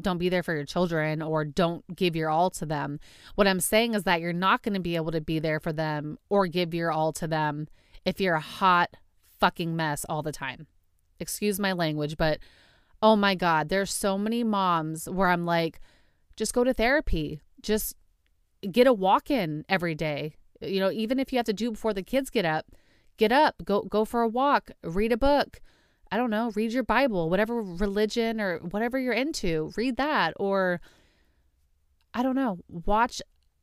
don't 0.00 0.18
be 0.18 0.28
there 0.28 0.42
for 0.42 0.54
your 0.54 0.64
children 0.64 1.20
or 1.22 1.44
don't 1.44 1.96
give 1.96 2.14
your 2.14 2.30
all 2.30 2.50
to 2.50 2.64
them. 2.64 3.00
What 3.34 3.48
I'm 3.48 3.60
saying 3.60 3.94
is 3.94 4.04
that 4.04 4.20
you're 4.20 4.32
not 4.32 4.62
going 4.62 4.74
to 4.74 4.80
be 4.80 4.96
able 4.96 5.10
to 5.10 5.20
be 5.20 5.38
there 5.40 5.58
for 5.58 5.72
them 5.72 6.18
or 6.28 6.46
give 6.46 6.72
your 6.72 6.92
all 6.92 7.12
to 7.14 7.26
them 7.26 7.66
if 8.04 8.20
you're 8.20 8.36
a 8.36 8.40
hot 8.40 8.96
fucking 9.40 9.74
mess 9.74 10.06
all 10.08 10.22
the 10.22 10.32
time. 10.32 10.66
Excuse 11.18 11.58
my 11.58 11.72
language, 11.72 12.16
but 12.16 12.38
oh 13.02 13.16
my 13.16 13.34
God, 13.34 13.68
there's 13.68 13.92
so 13.92 14.16
many 14.16 14.44
moms 14.44 15.08
where 15.08 15.28
I'm 15.28 15.44
like, 15.44 15.80
just 16.36 16.54
go 16.54 16.62
to 16.62 16.72
therapy. 16.72 17.40
Just 17.60 17.96
get 18.70 18.86
a 18.86 18.92
walk 18.92 19.30
in 19.30 19.64
every 19.68 19.94
day. 19.94 20.34
You 20.60 20.80
know, 20.80 20.90
even 20.90 21.18
if 21.18 21.32
you 21.32 21.38
have 21.38 21.46
to 21.46 21.52
do 21.52 21.72
before 21.72 21.92
the 21.92 22.02
kids 22.02 22.30
get 22.30 22.44
up, 22.44 22.66
get 23.16 23.32
up, 23.32 23.64
go 23.64 23.82
go 23.82 24.04
for 24.04 24.22
a 24.22 24.28
walk, 24.28 24.70
read 24.82 25.12
a 25.12 25.16
book. 25.16 25.60
I 26.10 26.16
don't 26.16 26.30
know, 26.30 26.50
read 26.54 26.72
your 26.72 26.82
Bible, 26.82 27.28
whatever 27.28 27.62
religion 27.62 28.40
or 28.40 28.58
whatever 28.58 28.98
you're 28.98 29.12
into, 29.12 29.72
read 29.76 29.96
that 29.96 30.34
or 30.36 30.80
I 32.14 32.22
don't 32.22 32.36
know, 32.36 32.58
watch 32.68 33.20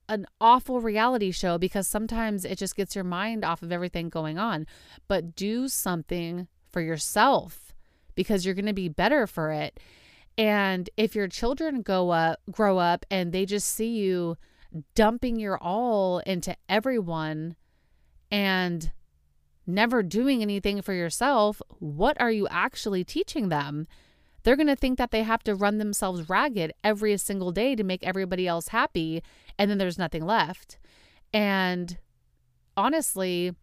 an 0.08 0.26
awful 0.40 0.82
reality 0.82 1.32
show 1.32 1.58
because 1.58 1.88
sometimes 1.88 2.46
it 2.46 2.58
just 2.58 2.76
gets 2.76 2.96
your 2.96 3.04
mind 3.04 3.44
off 3.44 3.64
of 3.64 3.72
everything 3.72 4.10
going 4.10 4.38
on. 4.38 4.68
But 5.08 5.36
do 5.36 5.68
something 5.68 6.48
for 6.72 6.82
yourself 6.82 7.74
because 8.14 8.46
you're 8.46 8.56
going 8.56 8.66
to 8.66 8.74
be 8.74 8.90
better 8.90 9.28
for 9.28 9.52
it. 9.52 9.80
And 10.38 10.90
if 10.98 11.16
your 11.16 11.28
children 11.28 11.82
go 11.82 12.12
up, 12.12 12.40
grow 12.52 12.78
up 12.78 13.06
and 13.10 13.32
they 13.32 13.46
just 13.46 13.68
see 13.68 13.98
you 13.98 14.38
dumping 14.94 15.40
your 15.40 15.58
all 15.58 16.20
into 16.20 16.56
everyone 16.68 17.56
and 18.30 18.92
never 19.68 20.04
doing 20.04 20.42
anything 20.42 20.82
for 20.82 20.94
yourself, 20.94 21.62
what 21.80 22.20
are 22.20 22.32
you 22.32 22.48
actually 22.50 23.04
teaching 23.04 23.50
them? 23.50 23.88
They're 24.44 24.56
going 24.56 24.68
to 24.68 24.76
think 24.76 24.98
that 25.00 25.12
they 25.12 25.24
have 25.24 25.44
to 25.44 25.56
run 25.56 25.80
themselves 25.80 26.30
ragged 26.30 26.72
every 26.84 27.18
single 27.18 27.52
day 27.52 27.76
to 27.76 27.84
make 27.84 28.06
everybody 28.06 28.48
else 28.48 28.68
happy, 28.68 29.24
and 29.58 29.72
then 29.72 29.80
there's 29.80 29.98
nothing 29.98 30.24
left. 30.24 30.78
And 31.34 31.98
honestly, 32.78 33.54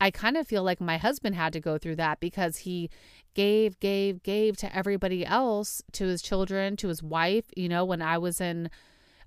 I 0.00 0.10
kind 0.10 0.36
of 0.36 0.46
feel 0.46 0.62
like 0.62 0.80
my 0.80 0.96
husband 0.96 1.34
had 1.34 1.52
to 1.54 1.60
go 1.60 1.78
through 1.78 1.96
that 1.96 2.20
because 2.20 2.58
he 2.58 2.88
gave, 3.34 3.78
gave, 3.80 4.22
gave 4.22 4.56
to 4.58 4.76
everybody 4.76 5.24
else, 5.24 5.82
to 5.92 6.06
his 6.06 6.22
children, 6.22 6.76
to 6.76 6.88
his 6.88 7.02
wife, 7.02 7.46
you 7.56 7.68
know, 7.68 7.84
when 7.84 8.02
I 8.02 8.18
was 8.18 8.40
in 8.40 8.70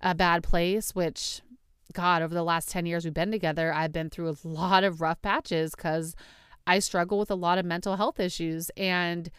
a 0.01 0.13
bad 0.13 0.43
place, 0.43 0.93
which 0.93 1.41
God, 1.93 2.21
over 2.21 2.33
the 2.33 2.43
last 2.43 2.69
10 2.69 2.85
years 2.85 3.05
we've 3.05 3.13
been 3.13 3.31
together, 3.31 3.73
I've 3.73 3.91
been 3.91 4.09
through 4.09 4.29
a 4.29 4.47
lot 4.47 4.83
of 4.83 5.01
rough 5.01 5.21
patches 5.21 5.75
because 5.75 6.15
I 6.67 6.79
struggle 6.79 7.19
with 7.19 7.31
a 7.31 7.35
lot 7.35 7.57
of 7.57 7.65
mental 7.65 7.95
health 7.95 8.19
issues. 8.19 8.69
And 8.75 9.29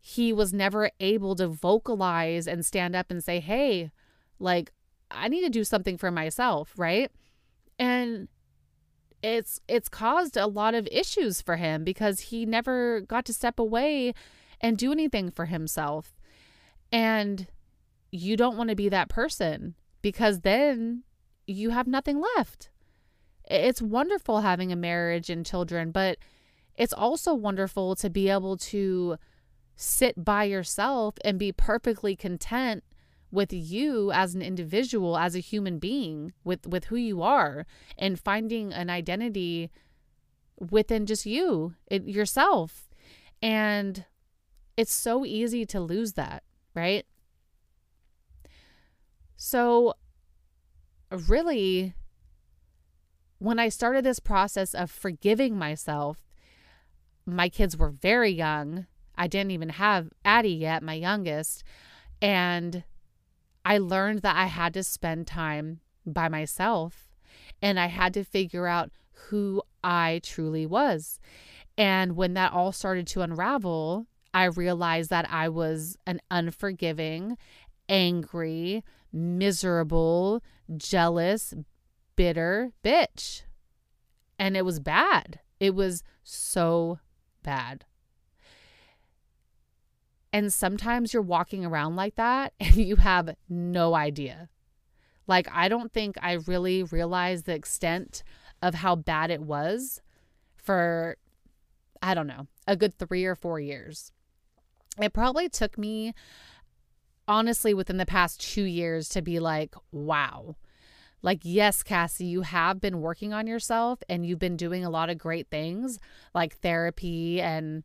he 0.00 0.32
was 0.32 0.52
never 0.52 0.90
able 1.00 1.36
to 1.36 1.48
vocalize 1.48 2.46
and 2.46 2.64
stand 2.64 2.96
up 2.96 3.10
and 3.10 3.22
say, 3.22 3.40
hey, 3.40 3.90
like, 4.38 4.72
I 5.10 5.28
need 5.28 5.42
to 5.42 5.50
do 5.50 5.64
something 5.64 5.98
for 5.98 6.10
myself, 6.10 6.72
right? 6.76 7.10
And 7.78 8.28
it's 9.22 9.60
it's 9.68 9.88
caused 9.88 10.36
a 10.36 10.46
lot 10.46 10.74
of 10.74 10.88
issues 10.90 11.42
for 11.42 11.56
him 11.56 11.84
because 11.84 12.20
he 12.20 12.46
never 12.46 13.00
got 13.02 13.24
to 13.26 13.34
step 13.34 13.58
away 13.58 14.14
and 14.60 14.78
do 14.78 14.92
anything 14.92 15.30
for 15.30 15.46
himself. 15.46 16.14
And 16.92 17.46
you 18.10 18.36
don't 18.36 18.56
want 18.56 18.70
to 18.70 18.76
be 18.76 18.88
that 18.88 19.08
person 19.08 19.74
because 20.02 20.40
then 20.40 21.04
you 21.50 21.70
have 21.70 21.86
nothing 21.86 22.22
left. 22.36 22.70
It's 23.44 23.82
wonderful 23.82 24.40
having 24.40 24.70
a 24.72 24.76
marriage 24.76 25.28
and 25.28 25.44
children, 25.44 25.90
but 25.90 26.18
it's 26.76 26.92
also 26.92 27.34
wonderful 27.34 27.96
to 27.96 28.08
be 28.08 28.28
able 28.28 28.56
to 28.56 29.18
sit 29.76 30.24
by 30.24 30.44
yourself 30.44 31.14
and 31.24 31.38
be 31.38 31.52
perfectly 31.52 32.14
content 32.14 32.84
with 33.32 33.52
you 33.52 34.10
as 34.12 34.34
an 34.34 34.42
individual 34.42 35.16
as 35.16 35.34
a 35.36 35.40
human 35.40 35.78
being 35.78 36.32
with 36.42 36.66
with 36.66 36.86
who 36.86 36.96
you 36.96 37.22
are 37.22 37.64
and 37.96 38.18
finding 38.18 38.72
an 38.72 38.90
identity 38.90 39.70
within 40.58 41.06
just 41.06 41.24
you 41.24 41.74
it, 41.86 42.02
yourself 42.04 42.90
and 43.40 44.04
it's 44.76 44.92
so 44.92 45.24
easy 45.24 45.64
to 45.64 45.80
lose 45.80 46.14
that 46.14 46.42
right 46.74 47.06
so, 49.42 49.94
really, 51.10 51.94
when 53.38 53.58
I 53.58 53.68
started 53.68 54.04
this 54.04 54.20
process 54.20 54.74
of 54.74 54.90
forgiving 54.90 55.58
myself, 55.58 56.18
my 57.26 57.48
kids 57.48 57.76
were 57.76 57.90
very 57.90 58.30
young. 58.30 58.86
I 59.16 59.26
didn't 59.26 59.50
even 59.50 59.70
have 59.70 60.10
Addie 60.24 60.50
yet, 60.50 60.82
my 60.82 60.94
youngest. 60.94 61.64
And 62.22 62.84
I 63.64 63.78
learned 63.78 64.22
that 64.22 64.36
I 64.36 64.46
had 64.46 64.74
to 64.74 64.82
spend 64.82 65.26
time 65.26 65.80
by 66.06 66.28
myself 66.28 67.08
and 67.62 67.78
I 67.78 67.86
had 67.86 68.14
to 68.14 68.24
figure 68.24 68.66
out 68.66 68.90
who 69.28 69.62
I 69.84 70.20
truly 70.22 70.66
was. 70.66 71.20
And 71.76 72.16
when 72.16 72.34
that 72.34 72.52
all 72.52 72.72
started 72.72 73.06
to 73.08 73.22
unravel, 73.22 74.06
I 74.32 74.44
realized 74.44 75.10
that 75.10 75.30
I 75.30 75.48
was 75.48 75.96
an 76.06 76.20
unforgiving, 76.30 77.36
angry, 77.88 78.84
miserable, 79.12 80.42
jealous, 80.76 81.54
bitter 82.16 82.72
bitch. 82.84 83.42
And 84.38 84.56
it 84.56 84.64
was 84.64 84.80
bad. 84.80 85.40
It 85.58 85.74
was 85.74 86.02
so 86.22 86.98
bad. 87.42 87.84
And 90.32 90.52
sometimes 90.52 91.12
you're 91.12 91.22
walking 91.22 91.64
around 91.64 91.96
like 91.96 92.14
that 92.16 92.52
and 92.60 92.76
you 92.76 92.96
have 92.96 93.34
no 93.48 93.94
idea. 93.94 94.48
Like, 95.26 95.48
I 95.52 95.68
don't 95.68 95.92
think 95.92 96.16
I 96.20 96.32
really 96.32 96.82
realized 96.82 97.46
the 97.46 97.54
extent 97.54 98.22
of 98.62 98.74
how 98.74 98.96
bad 98.96 99.30
it 99.30 99.40
was 99.40 100.00
for, 100.56 101.16
I 102.02 102.14
don't 102.14 102.26
know, 102.26 102.46
a 102.66 102.76
good 102.76 102.98
three 102.98 103.24
or 103.24 103.34
four 103.34 103.60
years. 103.60 104.12
It 105.00 105.12
probably 105.12 105.48
took 105.48 105.78
me, 105.78 106.14
honestly, 107.30 107.72
within 107.72 107.96
the 107.96 108.04
past 108.04 108.40
two 108.40 108.64
years 108.64 109.08
to 109.10 109.22
be 109.22 109.38
like, 109.38 109.76
wow. 109.92 110.56
Like, 111.22 111.40
yes, 111.42 111.84
Cassie, 111.84 112.24
you 112.24 112.42
have 112.42 112.80
been 112.80 113.00
working 113.00 113.32
on 113.32 113.46
yourself 113.46 114.02
and 114.08 114.26
you've 114.26 114.40
been 114.40 114.56
doing 114.56 114.84
a 114.84 114.90
lot 114.90 115.10
of 115.10 115.16
great 115.16 115.48
things 115.48 116.00
like 116.34 116.56
therapy 116.56 117.40
and 117.40 117.84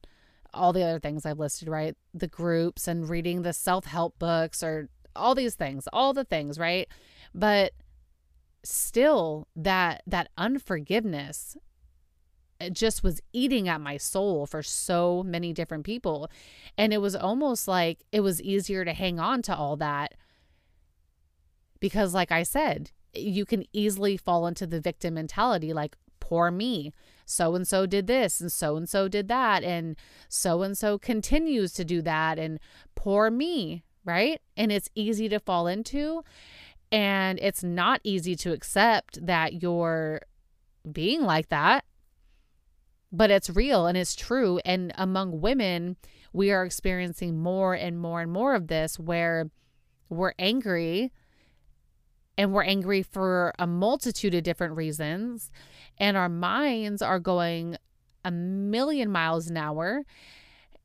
all 0.52 0.74
the 0.74 0.82
other 0.82 1.00
things 1.00 1.28
I've 1.28 1.38
listed, 1.38 1.68
right? 1.68 1.96
The 2.12 2.28
groups 2.28 2.88
and 2.88 3.08
reading 3.08 3.44
the 3.44 3.54
self 3.54 3.86
help 3.86 4.18
books 4.18 4.64
or 4.64 4.90
all 5.16 5.36
these 5.36 5.54
things, 5.54 5.88
all 5.94 6.12
the 6.12 6.24
things, 6.24 6.58
right? 6.58 6.88
But 7.34 7.74
still 8.64 9.48
that 9.56 10.02
that 10.08 10.30
unforgiveness 10.40 11.56
it 12.66 12.74
just 12.74 13.04
was 13.04 13.22
eating 13.34 13.68
at 13.68 13.82
my 13.82 13.98
soul 13.98 14.46
for 14.46 14.64
so 14.64 15.24
many 15.24 15.54
different 15.54 15.86
people. 15.86 16.30
And 16.78 16.94
it 16.94 17.00
was 17.00 17.16
almost 17.16 17.68
like 17.68 18.04
it 18.12 18.22
was 18.22 18.42
easier 18.42 18.84
to 18.84 18.94
hang 18.94 19.20
on 19.20 19.42
to 19.44 19.56
all 19.56 19.76
that 19.78 20.14
because 21.82 22.14
like 22.14 22.32
i 22.32 22.42
said 22.42 22.92
you 23.14 23.46
can 23.46 23.64
easily 23.74 24.18
fall 24.18 24.48
into 24.48 24.66
the 24.66 24.82
victim 24.82 25.14
mentality 25.14 25.72
like 25.72 25.96
poor 26.20 26.50
me. 26.50 26.92
So 27.26 27.56
and 27.56 27.68
so 27.68 27.86
did 27.86 28.08
this 28.08 28.42
and 28.42 28.52
so 28.52 28.76
and 28.78 28.90
so 28.90 29.08
did 29.08 29.28
that 29.28 29.64
and 29.64 29.96
so 30.28 30.64
and 30.64 30.78
so 30.78 30.98
continues 30.98 31.72
to 31.74 31.86
do 31.86 32.02
that 32.02 32.40
and 32.40 32.60
poor 32.96 33.30
me 33.30 33.84
right? 34.06 34.40
And 34.56 34.72
it's 34.72 34.90
easy 34.96 35.28
to 35.30 35.40
fall 35.40 35.68
into 35.68 36.24
and 36.92 37.40
it's 37.42 37.64
not 37.64 38.00
easy 38.04 38.36
to 38.38 38.54
accept 38.54 39.26
that 39.26 39.62
you're 39.62 40.22
being 40.90 41.22
like 41.22 41.50
that, 41.50 41.84
but 43.16 43.32
it's 43.32 43.50
real 43.50 43.88
and 43.88 43.98
it's 43.98 44.16
true. 44.16 44.60
And 44.66 44.92
among 44.96 45.42
women, 45.42 45.98
we 46.34 46.52
are 46.52 46.66
experiencing 46.66 47.38
more 47.38 47.74
and 47.74 48.00
more 48.00 48.22
and 48.22 48.32
more 48.32 48.56
of 48.56 48.68
this 48.68 49.00
where 49.00 49.50
we're 50.10 50.34
angry 50.38 51.12
and 52.38 52.52
we're 52.52 52.64
angry 52.64 53.02
for 53.02 53.54
a 53.58 53.66
multitude 53.66 54.34
of 54.34 54.44
different 54.44 54.76
reasons. 54.76 55.52
And 55.98 56.18
our 56.18 56.30
minds 56.30 57.02
are 57.02 57.20
going 57.20 57.78
a 58.26 58.32
million 58.32 59.10
miles 59.10 59.50
an 59.50 59.58
hour 59.58 60.04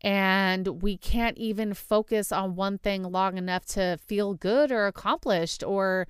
and 0.03 0.83
we 0.83 0.97
can't 0.97 1.37
even 1.37 1.75
focus 1.75 2.33
on 2.33 2.55
one 2.55 2.79
thing 2.79 3.03
long 3.03 3.37
enough 3.37 3.67
to 3.67 3.99
feel 4.07 4.35
good 4.35 4.73
or 4.73 4.87
accomplished 4.87 5.63
or 5.63 6.07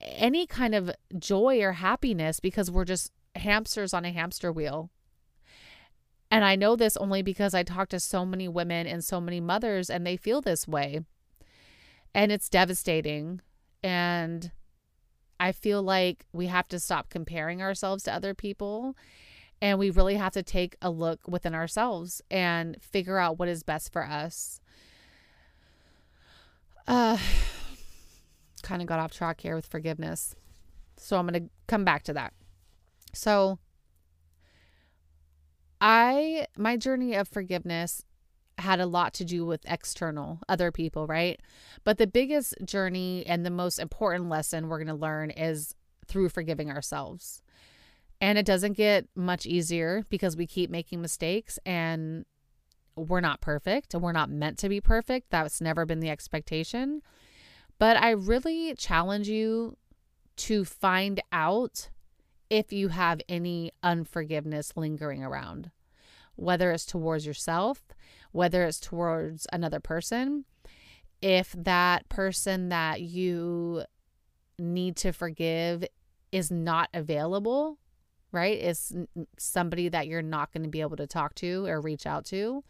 any 0.00 0.46
kind 0.46 0.74
of 0.74 0.90
joy 1.18 1.60
or 1.62 1.72
happiness 1.72 2.40
because 2.40 2.70
we're 2.70 2.84
just 2.84 3.12
hamsters 3.34 3.94
on 3.94 4.04
a 4.04 4.10
hamster 4.10 4.52
wheel. 4.52 4.90
And 6.30 6.44
I 6.44 6.56
know 6.56 6.76
this 6.76 6.96
only 6.96 7.22
because 7.22 7.54
I 7.54 7.62
talk 7.62 7.88
to 7.90 8.00
so 8.00 8.26
many 8.26 8.48
women 8.48 8.86
and 8.86 9.02
so 9.02 9.20
many 9.20 9.40
mothers, 9.40 9.88
and 9.88 10.06
they 10.06 10.16
feel 10.16 10.40
this 10.40 10.68
way. 10.68 11.00
And 12.14 12.30
it's 12.30 12.48
devastating. 12.48 13.40
And 13.82 14.50
I 15.40 15.52
feel 15.52 15.82
like 15.82 16.26
we 16.32 16.46
have 16.46 16.68
to 16.68 16.80
stop 16.80 17.08
comparing 17.10 17.62
ourselves 17.62 18.02
to 18.04 18.14
other 18.14 18.34
people 18.34 18.96
and 19.60 19.78
we 19.78 19.90
really 19.90 20.14
have 20.14 20.32
to 20.32 20.42
take 20.42 20.76
a 20.80 20.90
look 20.90 21.26
within 21.26 21.54
ourselves 21.54 22.22
and 22.30 22.80
figure 22.80 23.18
out 23.18 23.38
what 23.38 23.48
is 23.48 23.62
best 23.62 23.92
for 23.92 24.04
us. 24.04 24.60
Uh 26.86 27.18
kind 28.62 28.82
of 28.82 28.88
got 28.88 28.98
off 28.98 29.12
track 29.12 29.40
here 29.40 29.54
with 29.54 29.66
forgiveness. 29.66 30.34
So 30.96 31.16
I'm 31.16 31.26
going 31.26 31.44
to 31.44 31.50
come 31.68 31.84
back 31.84 32.02
to 32.04 32.12
that. 32.12 32.32
So 33.14 33.58
I 35.80 36.46
my 36.56 36.76
journey 36.76 37.14
of 37.14 37.28
forgiveness 37.28 38.04
had 38.58 38.80
a 38.80 38.86
lot 38.86 39.14
to 39.14 39.24
do 39.24 39.46
with 39.46 39.60
external 39.66 40.40
other 40.48 40.72
people, 40.72 41.06
right? 41.06 41.40
But 41.84 41.98
the 41.98 42.06
biggest 42.06 42.54
journey 42.64 43.24
and 43.26 43.46
the 43.46 43.50
most 43.50 43.78
important 43.78 44.28
lesson 44.28 44.68
we're 44.68 44.78
going 44.78 44.88
to 44.88 44.94
learn 44.94 45.30
is 45.30 45.74
through 46.06 46.30
forgiving 46.30 46.70
ourselves. 46.70 47.42
And 48.20 48.36
it 48.36 48.46
doesn't 48.46 48.72
get 48.72 49.06
much 49.14 49.46
easier 49.46 50.04
because 50.08 50.36
we 50.36 50.46
keep 50.46 50.70
making 50.70 51.00
mistakes 51.00 51.58
and 51.64 52.24
we're 52.96 53.20
not 53.20 53.40
perfect 53.40 53.94
and 53.94 54.02
we're 54.02 54.10
not 54.10 54.28
meant 54.28 54.58
to 54.58 54.68
be 54.68 54.80
perfect. 54.80 55.30
That's 55.30 55.60
never 55.60 55.86
been 55.86 56.00
the 56.00 56.10
expectation. 56.10 57.02
But 57.78 57.96
I 57.96 58.10
really 58.10 58.74
challenge 58.74 59.28
you 59.28 59.76
to 60.38 60.64
find 60.64 61.20
out 61.30 61.90
if 62.50 62.72
you 62.72 62.88
have 62.88 63.20
any 63.28 63.72
unforgiveness 63.82 64.72
lingering 64.76 65.22
around, 65.22 65.70
whether 66.36 66.70
it's 66.70 66.86
towards 66.86 67.26
yourself, 67.26 67.82
whether 68.32 68.64
it's 68.64 68.80
towards 68.80 69.46
another 69.52 69.80
person. 69.80 70.44
If 71.20 71.52
that 71.58 72.08
person 72.08 72.68
that 72.68 73.00
you 73.00 73.84
need 74.58 74.96
to 74.96 75.12
forgive 75.12 75.84
is 76.30 76.50
not 76.50 76.88
available, 76.94 77.78
right? 78.30 78.58
Is 78.58 78.94
somebody 79.38 79.88
that 79.88 80.06
you're 80.06 80.22
not 80.22 80.52
going 80.52 80.62
to 80.62 80.68
be 80.68 80.80
able 80.80 80.96
to 80.96 81.06
talk 81.06 81.34
to 81.36 81.66
or 81.66 81.80
reach 81.80 82.06
out 82.06 82.24
to, 82.26 82.62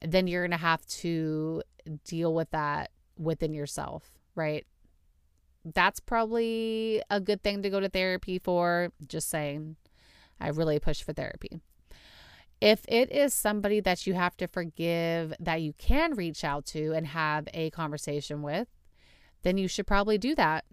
then 0.00 0.26
you're 0.26 0.42
going 0.42 0.50
to 0.50 0.56
have 0.56 0.86
to 0.86 1.62
deal 2.04 2.34
with 2.34 2.50
that 2.50 2.90
within 3.18 3.52
yourself, 3.52 4.12
right? 4.34 4.66
That's 5.64 6.00
probably 6.00 7.02
a 7.10 7.20
good 7.20 7.42
thing 7.42 7.62
to 7.62 7.70
go 7.70 7.80
to 7.80 7.88
therapy 7.88 8.38
for. 8.38 8.90
Just 9.06 9.30
saying, 9.30 9.76
I 10.40 10.48
really 10.48 10.78
push 10.78 11.02
for 11.02 11.12
therapy. 11.12 11.60
If 12.60 12.84
it 12.88 13.10
is 13.10 13.34
somebody 13.34 13.80
that 13.80 14.06
you 14.06 14.14
have 14.14 14.36
to 14.38 14.46
forgive 14.46 15.34
that 15.40 15.62
you 15.62 15.72
can 15.74 16.14
reach 16.14 16.44
out 16.44 16.66
to 16.66 16.92
and 16.92 17.06
have 17.08 17.48
a 17.52 17.70
conversation 17.70 18.42
with, 18.42 18.68
then 19.42 19.58
you 19.58 19.68
should 19.68 19.86
probably 19.86 20.18
do 20.18 20.34
that. 20.34 20.64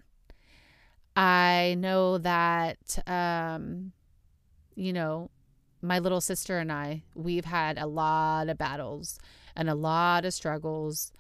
I 1.15 1.75
know 1.77 2.17
that 2.19 2.99
um, 3.07 3.91
you 4.75 4.93
know, 4.93 5.29
my 5.81 5.99
little 5.99 6.21
sister 6.21 6.57
and 6.59 6.71
I, 6.71 7.03
we've 7.15 7.45
had 7.45 7.77
a 7.77 7.87
lot 7.87 8.49
of 8.49 8.57
battles 8.57 9.19
and 9.55 9.69
a 9.69 9.75
lot 9.75 10.25
of 10.25 10.33
struggles. 10.33 11.11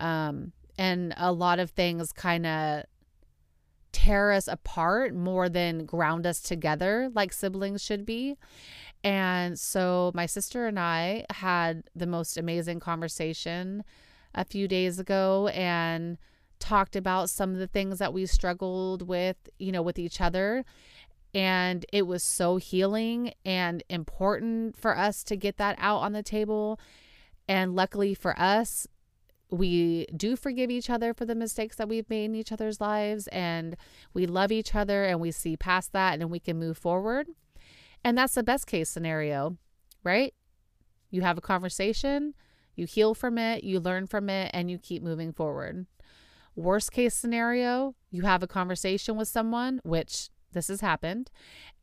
Um, 0.00 0.52
and 0.78 1.14
a 1.16 1.32
lot 1.32 1.58
of 1.58 1.70
things 1.70 2.12
kind 2.12 2.46
of 2.46 2.84
tear 3.96 4.30
us 4.30 4.46
apart 4.46 5.14
more 5.14 5.48
than 5.48 5.86
ground 5.86 6.26
us 6.26 6.40
together 6.40 7.10
like 7.14 7.32
siblings 7.32 7.82
should 7.82 8.04
be. 8.04 8.36
And 9.02 9.58
so 9.58 10.12
my 10.14 10.26
sister 10.26 10.66
and 10.66 10.78
I 10.78 11.24
had 11.30 11.84
the 11.94 12.06
most 12.06 12.36
amazing 12.36 12.78
conversation 12.78 13.84
a 14.34 14.44
few 14.44 14.68
days 14.68 14.98
ago 14.98 15.48
and 15.48 16.18
talked 16.58 16.94
about 16.94 17.30
some 17.30 17.52
of 17.52 17.58
the 17.58 17.66
things 17.66 17.98
that 17.98 18.12
we 18.12 18.26
struggled 18.26 19.08
with, 19.08 19.36
you 19.58 19.72
know, 19.72 19.80
with 19.80 19.98
each 19.98 20.20
other 20.20 20.62
and 21.32 21.86
it 21.90 22.06
was 22.06 22.22
so 22.22 22.56
healing 22.58 23.32
and 23.46 23.82
important 23.88 24.76
for 24.76 24.94
us 24.96 25.24
to 25.24 25.36
get 25.36 25.56
that 25.56 25.76
out 25.78 26.00
on 26.00 26.12
the 26.12 26.22
table. 26.22 26.78
And 27.48 27.74
luckily 27.74 28.12
for 28.12 28.38
us, 28.38 28.86
we 29.50 30.06
do 30.16 30.36
forgive 30.36 30.70
each 30.70 30.90
other 30.90 31.14
for 31.14 31.24
the 31.24 31.34
mistakes 31.34 31.76
that 31.76 31.88
we've 31.88 32.08
made 32.10 32.26
in 32.26 32.34
each 32.34 32.52
other's 32.52 32.80
lives 32.80 33.28
and 33.28 33.76
we 34.12 34.26
love 34.26 34.50
each 34.50 34.74
other 34.74 35.04
and 35.04 35.20
we 35.20 35.30
see 35.30 35.56
past 35.56 35.92
that 35.92 36.20
and 36.20 36.30
we 36.30 36.40
can 36.40 36.58
move 36.58 36.76
forward. 36.76 37.28
And 38.04 38.18
that's 38.18 38.34
the 38.34 38.42
best 38.42 38.66
case 38.66 38.88
scenario, 38.88 39.56
right? 40.02 40.34
You 41.10 41.22
have 41.22 41.38
a 41.38 41.42
conversation, 41.42 42.34
you 42.74 42.86
heal 42.86 43.14
from 43.14 43.38
it, 43.38 43.62
you 43.64 43.80
learn 43.80 44.06
from 44.06 44.28
it, 44.28 44.50
and 44.52 44.70
you 44.70 44.78
keep 44.78 45.02
moving 45.02 45.32
forward. 45.32 45.86
Worst 46.54 46.90
case 46.90 47.14
scenario, 47.14 47.94
you 48.10 48.22
have 48.22 48.42
a 48.42 48.48
conversation 48.48 49.16
with 49.16 49.28
someone, 49.28 49.80
which 49.84 50.30
this 50.52 50.68
has 50.68 50.80
happened 50.80 51.30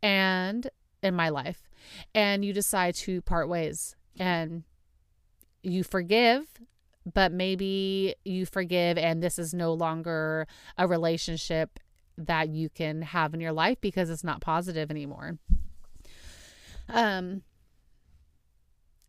and 0.01 0.69
in 1.01 1.13
my 1.13 1.29
life 1.29 1.69
and 2.15 2.43
you 2.43 2.53
decide 2.53 2.95
to 2.95 3.21
part 3.21 3.47
ways 3.47 3.95
and 4.17 4.63
you 5.61 5.83
forgive, 5.83 6.45
but 7.11 7.31
maybe 7.31 8.15
you 8.23 8.45
forgive 8.45 8.97
and 8.97 9.21
this 9.21 9.37
is 9.37 9.53
no 9.53 9.73
longer 9.73 10.47
a 10.77 10.87
relationship 10.87 11.79
that 12.17 12.49
you 12.49 12.69
can 12.69 13.01
have 13.01 13.33
in 13.33 13.41
your 13.41 13.51
life 13.51 13.79
because 13.81 14.09
it's 14.09 14.23
not 14.23 14.41
positive 14.41 14.89
anymore. 14.91 15.37
Um 16.89 17.43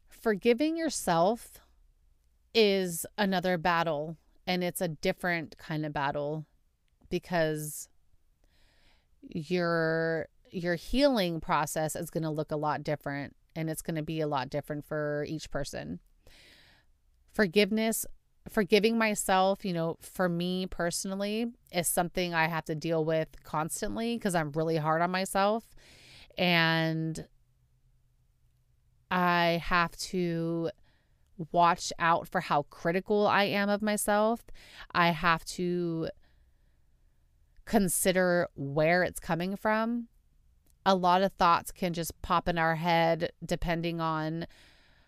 forgiving 0.09 0.76
yourself 0.76 1.61
is 2.54 3.04
another 3.18 3.59
battle 3.59 4.16
and 4.46 4.64
it's 4.64 4.80
a 4.80 4.88
different 4.88 5.59
kind 5.59 5.85
of 5.85 5.92
battle 5.92 6.46
because 7.11 7.88
your 9.28 10.28
your 10.50 10.76
healing 10.76 11.40
process 11.40 11.96
is 11.96 12.11
going 12.11 12.22
to 12.22 12.30
look 12.30 12.52
a 12.52 12.57
lot 12.57 12.85
different 12.85 13.35
and 13.57 13.68
it's 13.68 13.83
going 13.83 13.96
to 13.96 14.02
be 14.02 14.20
a 14.20 14.26
lot 14.26 14.48
different 14.48 14.85
for 14.85 15.26
each 15.28 15.50
person. 15.50 15.98
Forgiveness, 17.35 18.07
forgiving 18.49 18.97
myself, 18.97 19.64
you 19.64 19.73
know, 19.73 19.97
for 20.01 20.29
me 20.29 20.66
personally, 20.66 21.53
is 21.73 21.88
something 21.88 22.33
I 22.33 22.47
have 22.47 22.64
to 22.66 22.75
deal 22.75 23.05
with 23.05 23.29
constantly 23.42 24.16
because 24.16 24.35
I'm 24.35 24.53
really 24.53 24.77
hard 24.77 25.03
on 25.03 25.11
myself. 25.11 25.64
And 26.38 27.27
I 29.11 29.61
have 29.64 29.97
to 29.97 30.70
watch 31.53 31.92
out 31.99 32.29
for 32.29 32.40
how 32.40 32.62
critical 32.70 33.27
I 33.27 33.44
am 33.44 33.68
of 33.68 33.83
myself. 33.83 34.40
I 34.92 35.09
have 35.09 35.44
to 35.47 36.09
consider 37.64 38.49
where 38.55 39.03
it's 39.03 39.20
coming 39.20 39.57
from 39.57 40.09
a 40.87 40.94
lot 40.94 41.23
of 41.23 41.33
thoughts 41.33 41.70
can 41.70 41.92
just 41.92 42.20
pop 42.23 42.49
in 42.49 42.59
our 42.59 42.77
head 42.77 43.33
depending 43.44 44.01
on, 44.01 44.47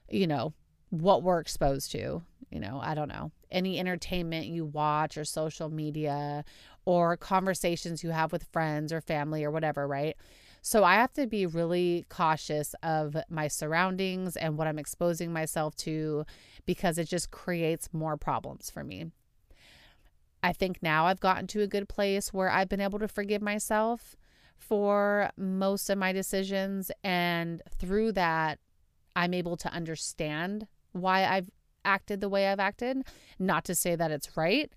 you 0.08 0.26
know, 0.26 0.54
what 1.00 1.22
we're 1.22 1.40
exposed 1.40 1.92
to. 1.92 2.22
You 2.50 2.60
know, 2.60 2.80
I 2.82 2.94
don't 2.94 3.08
know. 3.08 3.32
Any 3.50 3.78
entertainment 3.78 4.46
you 4.46 4.64
watch 4.64 5.16
or 5.16 5.24
social 5.24 5.68
media 5.68 6.44
or 6.84 7.16
conversations 7.16 8.02
you 8.02 8.10
have 8.10 8.32
with 8.32 8.44
friends 8.52 8.92
or 8.92 9.00
family 9.00 9.44
or 9.44 9.50
whatever, 9.50 9.86
right? 9.86 10.16
So 10.62 10.82
I 10.82 10.94
have 10.94 11.12
to 11.12 11.26
be 11.26 11.46
really 11.46 12.06
cautious 12.08 12.74
of 12.82 13.16
my 13.28 13.46
surroundings 13.46 14.36
and 14.36 14.56
what 14.56 14.66
I'm 14.66 14.78
exposing 14.78 15.32
myself 15.32 15.76
to 15.76 16.24
because 16.64 16.98
it 16.98 17.08
just 17.08 17.30
creates 17.30 17.88
more 17.92 18.16
problems 18.16 18.70
for 18.70 18.82
me. 18.82 19.06
I 20.42 20.52
think 20.52 20.82
now 20.82 21.06
I've 21.06 21.20
gotten 21.20 21.46
to 21.48 21.62
a 21.62 21.66
good 21.66 21.88
place 21.88 22.32
where 22.32 22.50
I've 22.50 22.68
been 22.68 22.80
able 22.80 22.98
to 23.00 23.08
forgive 23.08 23.42
myself 23.42 24.16
for 24.56 25.30
most 25.36 25.90
of 25.90 25.98
my 25.98 26.12
decisions. 26.12 26.90
And 27.04 27.62
through 27.78 28.12
that, 28.12 28.58
I'm 29.14 29.34
able 29.34 29.56
to 29.58 29.72
understand 29.72 30.66
why 31.00 31.24
I've 31.24 31.50
acted 31.84 32.20
the 32.20 32.28
way 32.28 32.48
I've 32.48 32.60
acted. 32.60 32.98
Not 33.38 33.64
to 33.66 33.74
say 33.74 33.96
that 33.96 34.10
it's 34.10 34.36
right, 34.36 34.70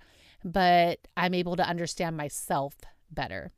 but 0.44 1.00
I'm 1.18 1.34
able 1.34 1.56
to 1.58 1.68
understand 1.68 2.16
myself 2.16 2.76
better. 3.12 3.52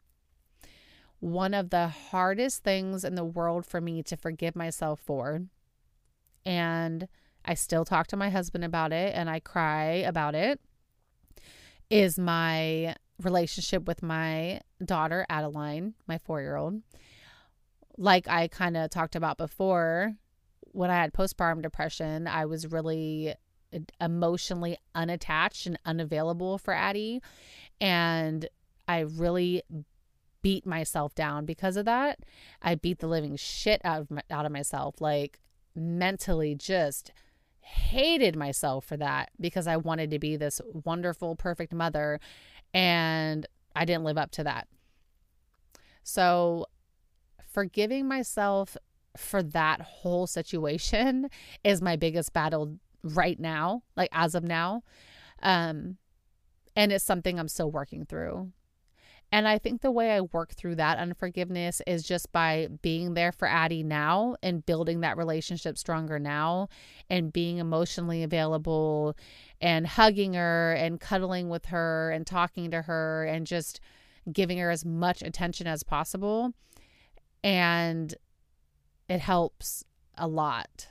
One 1.19 1.53
of 1.53 1.69
the 1.69 1.87
hardest 1.87 2.63
things 2.63 3.03
in 3.03 3.13
the 3.15 3.25
world 3.25 3.65
for 3.65 3.79
me 3.79 4.01
to 4.03 4.17
forgive 4.17 4.55
myself 4.55 4.99
for, 4.99 5.43
and 6.45 7.07
I 7.45 7.53
still 7.53 7.85
talk 7.85 8.07
to 8.07 8.17
my 8.17 8.29
husband 8.29 8.63
about 8.63 8.91
it 8.91 9.13
and 9.15 9.29
I 9.29 9.39
cry 9.39 9.85
about 9.97 10.33
it, 10.33 10.59
is 11.91 12.17
my 12.17 12.95
relationship 13.21 13.85
with 13.87 14.01
my 14.01 14.61
daughter, 14.83 15.25
Adeline, 15.29 15.93
my 16.07 16.17
four 16.17 16.41
year 16.41 16.55
old. 16.55 16.81
Like 17.97 18.27
I 18.27 18.47
kind 18.47 18.75
of 18.75 18.89
talked 18.89 19.15
about 19.15 19.37
before, 19.37 20.15
when 20.73 20.89
I 20.89 20.95
had 20.95 21.13
postpartum 21.13 21.61
depression, 21.61 22.27
I 22.27 22.45
was 22.45 22.71
really 22.71 23.35
emotionally 23.99 24.77
unattached 24.93 25.65
and 25.65 25.79
unavailable 25.85 26.57
for 26.57 26.73
Addie. 26.73 27.21
And 27.79 28.47
I 28.87 28.99
really 28.99 29.63
beat 30.41 30.65
myself 30.65 31.15
down 31.15 31.45
because 31.45 31.77
of 31.77 31.85
that. 31.85 32.19
I 32.61 32.75
beat 32.75 32.99
the 32.99 33.07
living 33.07 33.35
shit 33.35 33.81
out 33.83 34.01
of 34.01 34.11
my, 34.11 34.21
out 34.29 34.45
of 34.45 34.51
myself, 34.51 34.99
like 34.99 35.39
mentally 35.75 36.55
just 36.55 37.11
hated 37.61 38.35
myself 38.35 38.85
for 38.85 38.97
that 38.97 39.29
because 39.39 39.67
I 39.67 39.77
wanted 39.77 40.11
to 40.11 40.19
be 40.19 40.35
this 40.35 40.59
wonderful 40.83 41.35
perfect 41.35 41.73
mother 41.73 42.19
and 42.73 43.45
I 43.75 43.85
didn't 43.85 44.03
live 44.03 44.17
up 44.17 44.31
to 44.31 44.43
that. 44.43 44.67
So, 46.03 46.65
forgiving 47.47 48.07
myself 48.07 48.75
for 49.17 49.43
that 49.43 49.81
whole 49.81 50.27
situation 50.27 51.29
is 51.63 51.81
my 51.81 51.95
biggest 51.95 52.33
battle 52.33 52.77
right 53.03 53.39
now, 53.39 53.83
like 53.95 54.09
as 54.11 54.35
of 54.35 54.43
now. 54.43 54.83
Um, 55.41 55.97
and 56.75 56.91
it's 56.91 57.03
something 57.03 57.39
I'm 57.39 57.47
still 57.47 57.71
working 57.71 58.05
through. 58.05 58.51
And 59.33 59.47
I 59.47 59.59
think 59.59 59.81
the 59.81 59.91
way 59.91 60.11
I 60.11 60.21
work 60.21 60.53
through 60.53 60.75
that 60.75 60.97
unforgiveness 60.97 61.81
is 61.87 62.03
just 62.03 62.33
by 62.33 62.67
being 62.81 63.13
there 63.13 63.31
for 63.31 63.47
Addie 63.47 63.83
now 63.83 64.35
and 64.43 64.65
building 64.65 64.99
that 65.01 65.15
relationship 65.15 65.77
stronger 65.77 66.19
now 66.19 66.67
and 67.09 67.31
being 67.31 67.57
emotionally 67.57 68.23
available 68.23 69.15
and 69.61 69.87
hugging 69.87 70.33
her 70.33 70.73
and 70.73 70.99
cuddling 70.99 71.47
with 71.47 71.67
her 71.67 72.11
and 72.11 72.27
talking 72.27 72.71
to 72.71 72.81
her 72.81 73.23
and 73.23 73.47
just 73.47 73.79
giving 74.31 74.57
her 74.57 74.69
as 74.69 74.83
much 74.83 75.21
attention 75.21 75.65
as 75.65 75.81
possible. 75.81 76.51
And 77.41 78.13
it 79.11 79.19
helps 79.19 79.83
a 80.17 80.27
lot. 80.27 80.87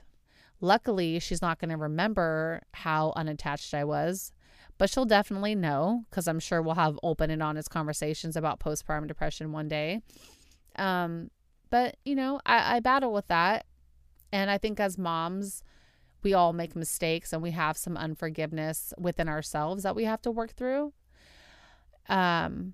Luckily, 0.61 1.19
she's 1.19 1.41
not 1.43 1.59
going 1.59 1.71
to 1.71 1.77
remember 1.77 2.63
how 2.73 3.13
unattached 3.17 3.73
I 3.75 3.85
was 3.85 4.33
but 4.81 4.89
she'll 4.89 5.05
definitely 5.05 5.55
know 5.55 6.07
because 6.09 6.27
I'm 6.27 6.41
sure 6.41 6.63
we'll 6.63 6.75
have 6.75 6.99
open 7.03 7.31
and 7.31 7.43
honest 7.43 7.69
conversations 7.69 8.35
about 8.35 8.61
postpartum 8.61 9.09
depression 9.09 9.53
one 9.53 9.69
day. 9.69 10.01
Um, 10.77 11.31
but 11.69 11.99
you 12.03 12.15
know, 12.15 12.41
I, 12.47 12.77
I 12.77 12.81
battle 12.81 13.13
with 13.13 13.27
that. 13.27 13.67
And 14.33 14.51
I 14.51 14.57
think 14.57 14.81
as 14.81 14.97
moms, 14.97 15.63
we 16.23 16.33
all 16.33 16.55
make 16.55 16.75
mistakes 16.75 17.35
and 17.35 17.43
we 17.43 17.51
have 17.51 17.77
some 17.77 17.99
unforgiveness 17.99 18.95
within 18.97 19.29
ourselves 19.29 19.83
that 19.83 19.95
we 19.95 20.05
have 20.05 20.23
to 20.23 20.31
work 20.31 20.53
through. 20.53 20.95
Um, 22.09 22.73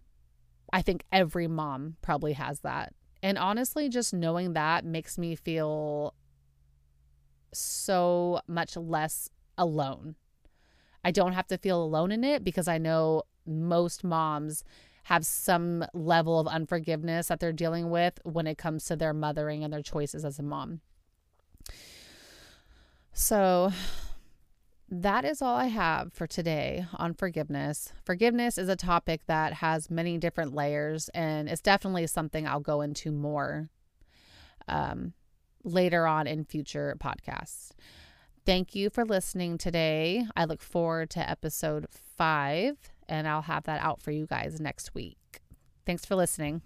I 0.72 0.82
think 0.82 1.02
every 1.10 1.48
mom 1.48 1.96
probably 2.02 2.34
has 2.34 2.60
that. 2.60 2.92
And 3.22 3.38
honestly, 3.38 3.88
just 3.88 4.12
knowing 4.14 4.52
that 4.52 4.84
makes 4.84 5.18
me 5.18 5.34
feel 5.34 6.14
so 7.52 8.40
much 8.46 8.76
less 8.76 9.30
alone 9.56 10.16
I 11.06 11.12
don't 11.12 11.34
have 11.34 11.46
to 11.46 11.56
feel 11.56 11.80
alone 11.80 12.10
in 12.10 12.24
it 12.24 12.42
because 12.42 12.66
I 12.66 12.78
know 12.78 13.22
most 13.46 14.02
moms 14.02 14.64
have 15.04 15.24
some 15.24 15.84
level 15.94 16.40
of 16.40 16.48
unforgiveness 16.48 17.28
that 17.28 17.38
they're 17.38 17.52
dealing 17.52 17.90
with 17.90 18.18
when 18.24 18.48
it 18.48 18.58
comes 18.58 18.86
to 18.86 18.96
their 18.96 19.14
mothering 19.14 19.62
and 19.62 19.72
their 19.72 19.82
choices 19.82 20.24
as 20.24 20.40
a 20.40 20.42
mom. 20.42 20.80
So, 23.12 23.70
that 24.88 25.24
is 25.24 25.42
all 25.42 25.56
I 25.56 25.66
have 25.66 26.12
for 26.12 26.26
today 26.26 26.86
on 26.94 27.14
forgiveness. 27.14 27.92
Forgiveness 28.04 28.56
is 28.56 28.68
a 28.68 28.76
topic 28.76 29.22
that 29.26 29.54
has 29.54 29.90
many 29.90 30.16
different 30.18 30.54
layers, 30.54 31.08
and 31.10 31.48
it's 31.48 31.60
definitely 31.60 32.06
something 32.06 32.46
I'll 32.46 32.60
go 32.60 32.80
into 32.82 33.10
more 33.10 33.68
um, 34.68 35.12
later 35.64 36.06
on 36.06 36.26
in 36.26 36.44
future 36.44 36.96
podcasts. 36.98 37.70
Thank 38.44 38.76
you 38.76 38.90
for 38.90 39.04
listening 39.04 39.58
today. 39.58 40.24
I 40.36 40.44
look 40.44 40.62
forward 40.62 41.10
to 41.10 41.30
episode 41.30 41.86
five, 41.90 42.76
and 43.08 43.26
I'll 43.26 43.42
have 43.42 43.64
that 43.64 43.80
out 43.82 44.00
for 44.00 44.12
you 44.12 44.26
guys 44.26 44.60
next 44.60 44.94
week. 44.94 45.40
Thanks 45.84 46.04
for 46.04 46.14
listening. 46.14 46.62